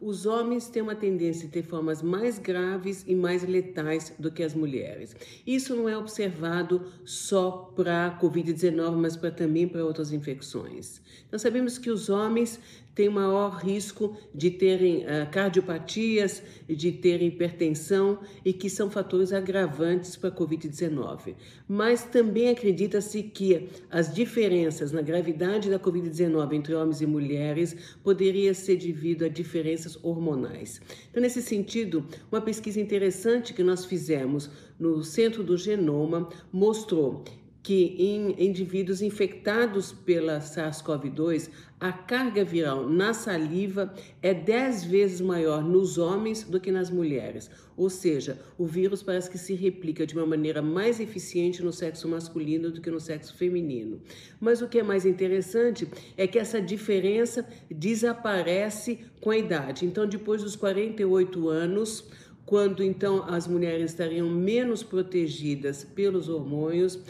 Os 0.02 0.26
homens 0.26 0.70
têm 0.70 0.82
uma 0.82 0.96
tendência 0.96 1.48
a 1.48 1.52
ter 1.52 1.62
formas 1.62 2.02
mais 2.02 2.40
graves 2.40 3.04
e 3.06 3.14
mais 3.14 3.44
letais 3.44 4.12
do 4.18 4.32
que 4.32 4.42
as 4.42 4.56
mulheres. 4.56 5.16
Isso 5.46 5.76
não 5.76 5.88
é 5.88 5.96
observado 5.96 6.92
só 7.06 7.72
para 7.76 8.08
a 8.08 8.20
Covid-19, 8.20 8.96
mas 8.96 9.16
para, 9.16 9.30
também 9.30 9.68
para 9.68 9.86
outras 9.86 10.12
infecções. 10.12 11.00
Nós 11.32 11.44
sabemos 11.44 11.78
que 11.78 11.92
os 11.92 12.10
homens 12.10 12.60
têm 12.94 13.10
maior 13.10 13.58
risco 13.58 14.18
de 14.34 14.52
terem 14.52 15.04
uh, 15.04 15.30
cardiopatias, 15.32 16.44
de 16.68 16.92
terem 16.92 17.28
hipertensão 17.28 18.20
e 18.44 18.52
que 18.52 18.70
são 18.70 18.90
fatores 18.90 19.32
agravantes 19.32 20.16
para 20.16 20.30
a 20.30 20.36
Covid-19. 20.36 21.36
Mas 21.68 22.04
também 22.04 22.50
acredita-se 22.50 23.24
que 23.24 23.70
as 23.90 24.14
diferenças 24.14 24.92
na 24.92 25.02
gravidade 25.02 25.70
da 25.70 25.80
Covid-19 25.80 26.54
entre 26.54 26.74
homens 26.74 27.02
e 27.02 27.06
mulheres 27.06 27.98
poderia 28.04 28.54
ser 28.54 28.78
devido 28.78 29.26
a 29.26 29.30
diferenças 29.30 29.98
hormonais. 30.04 30.82
Então, 31.10 31.22
nesse 31.22 31.42
sentido, 31.42 32.06
uma 32.32 32.42
pesquisa 32.42 32.80
interessante 32.80 33.54
que 33.54 33.64
nós 33.64 33.86
fizemos 33.86 34.50
no 34.80 35.04
Centro 35.04 35.44
do 35.44 35.58
Genoma 35.58 36.30
mostrou 36.52 37.24
que 37.62 37.96
em 38.00 38.36
indivíduos 38.46 39.02
infectados 39.02 39.92
pela 39.92 40.40
SARS-CoV-2, 40.40 41.50
a 41.80 41.94
carga 41.94 42.44
viral 42.44 42.90
na 42.90 43.14
saliva 43.14 43.94
é 44.22 44.34
10 44.34 44.84
vezes 44.86 45.22
maior 45.22 45.64
nos 45.64 45.98
homens 45.98 46.44
do 46.44 46.60
que 46.60 46.72
nas 46.72 46.90
mulheres. 46.90 47.50
Ou 47.78 47.90
seja, 47.90 48.40
o 48.58 48.66
vírus 48.66 49.02
parece 49.02 49.30
que 49.30 49.38
se 49.38 49.54
replica 49.54 50.06
de 50.06 50.14
uma 50.14 50.26
maneira 50.26 50.62
mais 50.62 51.00
eficiente 51.00 51.64
no 51.64 51.72
sexo 51.72 52.08
masculino 52.08 52.70
do 52.70 52.82
que 52.82 52.92
no 52.92 53.00
sexo 53.00 53.34
feminino. 53.36 54.02
Mas 54.40 54.62
o 54.62 54.68
que 54.68 54.80
é 54.80 54.84
mais 54.84 55.06
interessante 55.06 55.88
é 56.18 56.28
que 56.28 56.38
essa 56.38 56.62
diferença 56.62 57.48
desaparece 57.72 59.00
com 59.22 59.32
a 59.32 59.38
idade. 59.38 59.86
Então, 59.86 60.06
depois 60.06 60.44
dos 60.44 60.58
48 60.58 61.48
anos, 61.48 62.10
quando 62.50 62.84
então 62.84 63.24
as 63.32 63.48
mulheres 63.48 63.92
estariam 63.92 64.28
menos 64.28 64.82
protegidas 64.82 65.84
pelos 65.84 66.28
hormônios, 66.28 66.96
uh, 66.96 67.06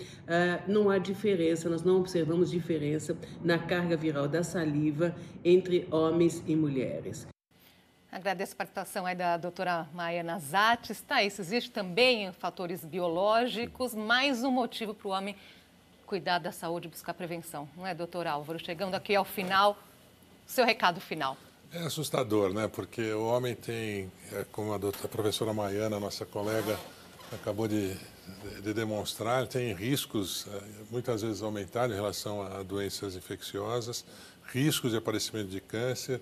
não 0.68 0.90
há 0.90 0.98
diferença, 0.98 1.70
nós 1.70 1.82
não 1.82 1.96
observamos 1.96 2.52
diferença 2.52 3.18
na 3.42 3.58
carga 3.58 3.96
viral 3.96 4.28
da 4.28 4.44
saliva 4.44 5.16
entre 5.42 5.88
homens 5.92 6.44
e 6.46 6.58
mulheres. 6.58 7.26
Agradeço 8.12 8.52
a 8.52 8.58
participação 8.58 9.06
aí 9.06 9.16
da 9.16 9.38
doutora 9.38 9.88
Maia 9.94 10.24
Nazates. 10.24 11.00
Tá, 11.00 11.24
isso 11.24 11.40
existe 11.40 11.72
também 11.72 12.34
fatores 12.34 12.84
biológicos, 12.84 13.96
mais 13.96 14.44
um 14.44 14.52
motivo 14.52 14.94
para 14.94 15.08
o 15.08 15.12
homem 15.12 15.38
cuidar 16.06 16.40
da 16.40 16.52
saúde 16.52 16.88
e 16.88 16.90
buscar 16.90 17.14
prevenção, 17.14 17.70
não 17.78 17.88
é, 17.88 17.96
doutor 17.96 18.28
Álvaro? 18.28 18.60
Chegando 18.60 18.94
aqui 18.94 19.16
ao 19.16 19.24
final, 19.24 19.78
seu 20.46 20.66
recado 20.66 21.00
final. 21.00 21.38
É 21.72 21.84
assustador, 21.84 22.52
né? 22.52 22.68
Porque 22.68 23.14
o 23.14 23.28
homem 23.28 23.54
tem, 23.54 24.12
é, 24.34 24.44
como 24.52 24.74
a, 24.74 24.78
doutora, 24.80 25.06
a 25.06 25.08
professora 25.08 25.54
Maiana, 25.54 26.00
nossa 26.00 26.26
colega, 26.26 26.80
acabou 27.32 27.68
de, 27.68 27.96
de 28.64 28.74
demonstrar, 28.74 29.46
tem 29.46 29.72
riscos 29.76 30.48
é, 30.52 30.62
muitas 30.90 31.22
vezes 31.22 31.44
aumentados 31.44 31.94
em 31.94 31.96
relação 31.96 32.42
a 32.42 32.64
doenças 32.64 33.16
infecciosas, 33.16 34.04
riscos 34.52 34.92
de 34.92 34.98
aparecimento 34.98 35.50
de 35.50 35.62
câncer, 35.62 36.20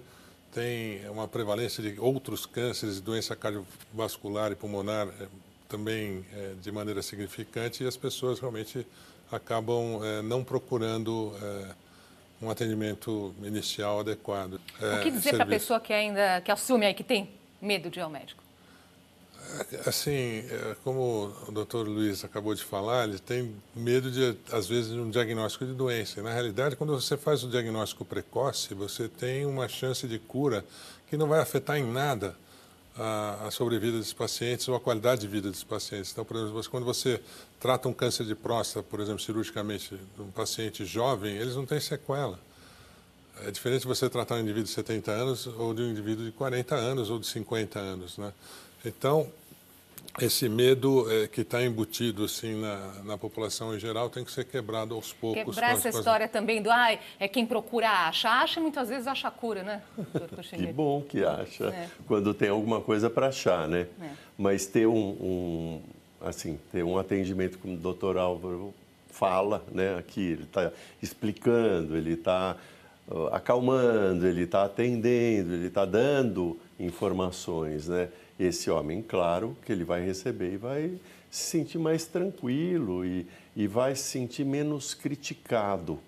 tem 0.51 1.07
uma 1.09 1.29
prevalência 1.29 1.81
de 1.81 1.97
outros 1.97 2.45
cânceres, 2.45 2.99
doença 2.99 3.33
cardiovascular 3.33 4.51
e 4.51 4.55
pulmonar 4.55 5.07
é, 5.07 5.27
também 5.69 6.25
é, 6.33 6.55
de 6.61 6.71
maneira 6.73 7.01
significante 7.01 7.85
e 7.85 7.87
as 7.87 7.95
pessoas 7.95 8.41
realmente 8.41 8.85
acabam 9.31 10.03
é, 10.03 10.21
não 10.21 10.43
procurando 10.43 11.33
é, 11.41 11.86
um 12.41 12.49
atendimento 12.49 13.33
inicial 13.43 14.01
adequado. 14.01 14.59
É, 14.81 14.95
o 14.95 15.01
que 15.01 15.11
dizer 15.11 15.35
para 15.35 15.43
a 15.43 15.47
pessoa 15.47 15.79
que 15.79 15.93
ainda 15.93 16.41
que 16.41 16.51
assume 16.51 16.85
aí 16.85 16.93
que 16.93 17.03
tem 17.03 17.29
medo 17.61 17.89
de 17.89 17.99
ir 17.99 18.03
ao 18.03 18.09
médico? 18.09 18.43
É, 19.71 19.89
assim, 19.89 20.45
é, 20.49 20.75
como 20.83 21.33
o 21.47 21.51
doutor 21.51 21.87
Luiz 21.87 22.23
acabou 22.23 22.53
de 22.53 22.63
falar, 22.63 23.07
ele 23.07 23.19
tem 23.19 23.55
medo 23.75 24.11
de, 24.11 24.37
às 24.51 24.67
vezes, 24.67 24.91
de 24.91 24.99
um 24.99 25.09
diagnóstico 25.09 25.65
de 25.65 25.73
doença. 25.73 26.19
E, 26.19 26.23
na 26.23 26.31
realidade, 26.31 26.75
quando 26.75 26.99
você 26.99 27.15
faz 27.15 27.43
o 27.43 27.49
diagnóstico 27.49 28.03
precoce, 28.03 28.73
você 28.73 29.07
tem 29.07 29.45
uma 29.45 29.67
chance 29.67 30.07
de 30.07 30.19
cura 30.19 30.65
que 31.09 31.15
não 31.15 31.27
vai 31.27 31.39
afetar 31.39 31.77
em 31.77 31.89
nada 31.89 32.35
a, 32.97 33.49
sobrevida 33.51 33.97
dos 33.97 34.13
pacientes 34.13 34.67
ou 34.67 34.75
a 34.75 34.79
qualidade 34.79 35.21
de 35.21 35.27
vida 35.27 35.49
dos 35.49 35.63
pacientes. 35.63 36.11
Então, 36.11 36.25
por 36.25 36.37
exemplo, 36.37 36.61
quando 36.69 36.85
você 36.85 37.21
trata 37.59 37.87
um 37.87 37.93
câncer 37.93 38.25
de 38.25 38.35
próstata, 38.35 38.85
por 38.89 38.99
exemplo, 38.99 39.21
cirurgicamente, 39.21 39.99
um 40.19 40.31
paciente 40.31 40.85
jovem, 40.85 41.35
eles 41.35 41.55
não 41.55 41.65
têm 41.65 41.79
sequela. 41.79 42.39
É 43.45 43.51
diferente 43.51 43.85
você 43.85 44.09
tratar 44.09 44.35
um 44.35 44.39
indivíduo 44.39 44.63
de 44.63 44.71
70 44.71 45.11
anos 45.11 45.47
ou 45.47 45.73
de 45.73 45.83
um 45.83 45.91
indivíduo 45.91 46.25
de 46.25 46.31
40 46.31 46.75
anos 46.75 47.09
ou 47.09 47.19
de 47.19 47.27
50 47.27 47.77
anos. 47.77 48.17
Né? 48.17 48.33
Então, 48.83 49.31
esse 50.19 50.49
medo 50.49 51.09
é, 51.11 51.27
que 51.27 51.41
está 51.41 51.63
embutido 51.63 52.25
assim 52.25 52.59
na, 52.59 53.03
na, 53.03 53.17
população 53.17 53.75
em 53.75 53.79
geral 53.79 54.09
tem 54.09 54.23
que 54.23 54.31
ser 54.31 54.45
quebrado 54.45 54.95
aos 54.95 55.13
poucos. 55.13 55.55
Quebrar 55.55 55.73
essa 55.73 55.89
história 55.89 56.27
também 56.27 56.61
do 56.61 56.71
ai, 56.71 56.99
é 57.19 57.27
quem 57.27 57.45
procura 57.45 57.89
acha. 57.89 58.29
Acha 58.29 58.59
muitas 58.59 58.89
vezes 58.89 59.07
acha 59.07 59.29
cura, 59.29 59.63
né? 59.63 59.81
que 60.49 60.73
bom 60.73 61.01
que 61.01 61.23
acha 61.23 61.67
é. 61.67 61.89
quando 62.07 62.33
tem 62.33 62.49
alguma 62.49 62.81
coisa 62.81 63.09
para 63.09 63.27
achar, 63.27 63.67
né? 63.67 63.87
É. 64.01 64.09
Mas 64.37 64.65
ter 64.65 64.87
um, 64.87 64.95
um, 64.95 65.81
assim, 66.21 66.59
ter 66.71 66.83
um 66.83 66.97
atendimento 66.97 67.59
como 67.59 67.75
o 67.75 67.77
doutor 67.77 68.17
Álvaro 68.17 68.73
fala, 69.09 69.63
né? 69.71 69.97
Aqui 69.97 70.21
ele 70.21 70.43
está 70.43 70.71
explicando, 71.01 71.95
ele 71.95 72.13
está 72.13 72.55
uh, 73.07 73.27
acalmando, 73.27 74.25
ele 74.25 74.43
está 74.43 74.63
atendendo, 74.63 75.53
ele 75.53 75.67
está 75.67 75.85
dando 75.85 76.59
informações, 76.79 77.87
né? 77.87 78.09
esse 78.39 78.69
homem, 78.69 79.01
claro, 79.01 79.57
que 79.65 79.71
ele 79.71 79.83
vai 79.83 80.05
receber 80.05 80.53
e 80.53 80.57
vai 80.57 80.99
se 81.29 81.49
sentir 81.49 81.77
mais 81.77 82.05
tranquilo 82.05 83.05
e, 83.05 83.25
e 83.55 83.67
vai 83.67 83.95
se 83.95 84.03
sentir 84.03 84.45
menos 84.45 84.93
criticado 84.93 85.99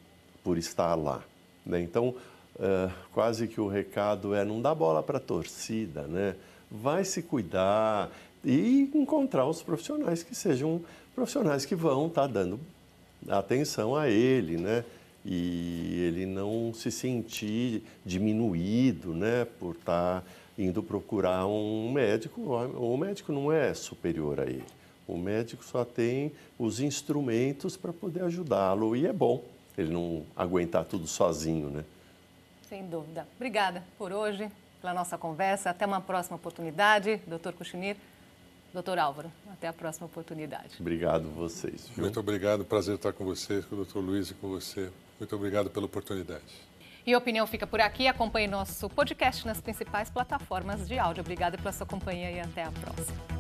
por 0.43 0.57
estar 0.57 0.95
lá. 0.95 1.23
Né? 1.65 1.81
Então, 1.81 2.09
uh, 2.55 2.91
quase 3.11 3.47
que 3.47 3.59
o 3.59 3.67
recado 3.67 4.33
é 4.33 4.45
não 4.45 4.61
dá 4.61 4.73
bola 4.73 5.01
para 5.01 5.17
a 5.17 5.21
torcida, 5.21 6.03
né? 6.03 6.35
vai 6.69 7.03
se 7.03 7.23
cuidar 7.23 8.11
e 8.45 8.89
encontrar 8.93 9.47
os 9.47 9.61
profissionais 9.61 10.23
que 10.23 10.35
sejam 10.35 10.81
profissionais 11.15 11.65
que 11.65 11.75
vão 11.75 12.07
estar 12.07 12.21
tá 12.21 12.27
dando 12.27 12.59
atenção 13.27 13.95
a 13.95 14.07
ele, 14.07 14.57
né? 14.57 14.85
e 15.25 16.01
ele 16.07 16.25
não 16.25 16.73
se 16.73 16.91
sentir 16.91 17.83
diminuído, 18.05 19.13
né, 19.13 19.45
por 19.59 19.75
estar 19.75 20.23
indo 20.59 20.83
procurar 20.83 21.47
um 21.47 21.89
médico. 21.91 22.41
O 22.41 22.97
médico 22.97 23.31
não 23.31 23.51
é 23.51 23.73
superior 23.73 24.41
a 24.41 24.43
ele. 24.43 24.65
O 25.07 25.17
médico 25.17 25.63
só 25.63 25.85
tem 25.85 26.31
os 26.57 26.79
instrumentos 26.79 27.77
para 27.77 27.93
poder 27.93 28.23
ajudá-lo 28.23 28.95
e 28.95 29.07
é 29.07 29.13
bom 29.13 29.43
ele 29.77 29.91
não 29.91 30.25
aguentar 30.35 30.83
tudo 30.83 31.07
sozinho, 31.07 31.69
né? 31.69 31.85
Sem 32.67 32.85
dúvida. 32.85 33.25
Obrigada 33.37 33.81
por 33.97 34.11
hoje, 34.11 34.51
pela 34.81 34.93
nossa 34.93 35.17
conversa. 35.17 35.69
Até 35.69 35.85
uma 35.85 36.01
próxima 36.01 36.35
oportunidade, 36.35 37.21
doutor 37.25 37.53
Cuxinir. 37.53 37.95
Doutor 38.71 38.99
Álvaro, 38.99 39.31
até 39.51 39.67
a 39.67 39.73
próxima 39.73 40.05
oportunidade. 40.05 40.75
Obrigado 40.79 41.27
vocês. 41.29 41.87
Viu? 41.87 42.03
Muito 42.03 42.19
obrigado, 42.19 42.63
prazer 42.63 42.95
estar 42.95 43.11
com 43.13 43.25
vocês, 43.25 43.65
com 43.65 43.73
o 43.73 43.77
doutor 43.77 43.99
Luiz 43.99 44.29
e 44.29 44.35
com 44.35 44.47
você. 44.47 44.91
Muito 45.19 45.35
obrigado 45.35 45.71
pela 45.71 45.87
oportunidade. 45.87 46.68
E 47.09 47.13
a 47.15 47.17
opinião 47.17 47.47
fica 47.47 47.65
por 47.65 47.81
aqui. 47.81 48.07
Acompanhe 48.07 48.45
nosso 48.45 48.87
podcast 48.87 49.43
nas 49.43 49.59
principais 49.59 50.11
plataformas 50.11 50.87
de 50.87 50.99
áudio. 50.99 51.21
Obrigada 51.21 51.57
pela 51.57 51.71
sua 51.71 51.87
companhia 51.87 52.29
e 52.29 52.39
até 52.39 52.61
a 52.61 52.71
próxima. 52.71 53.38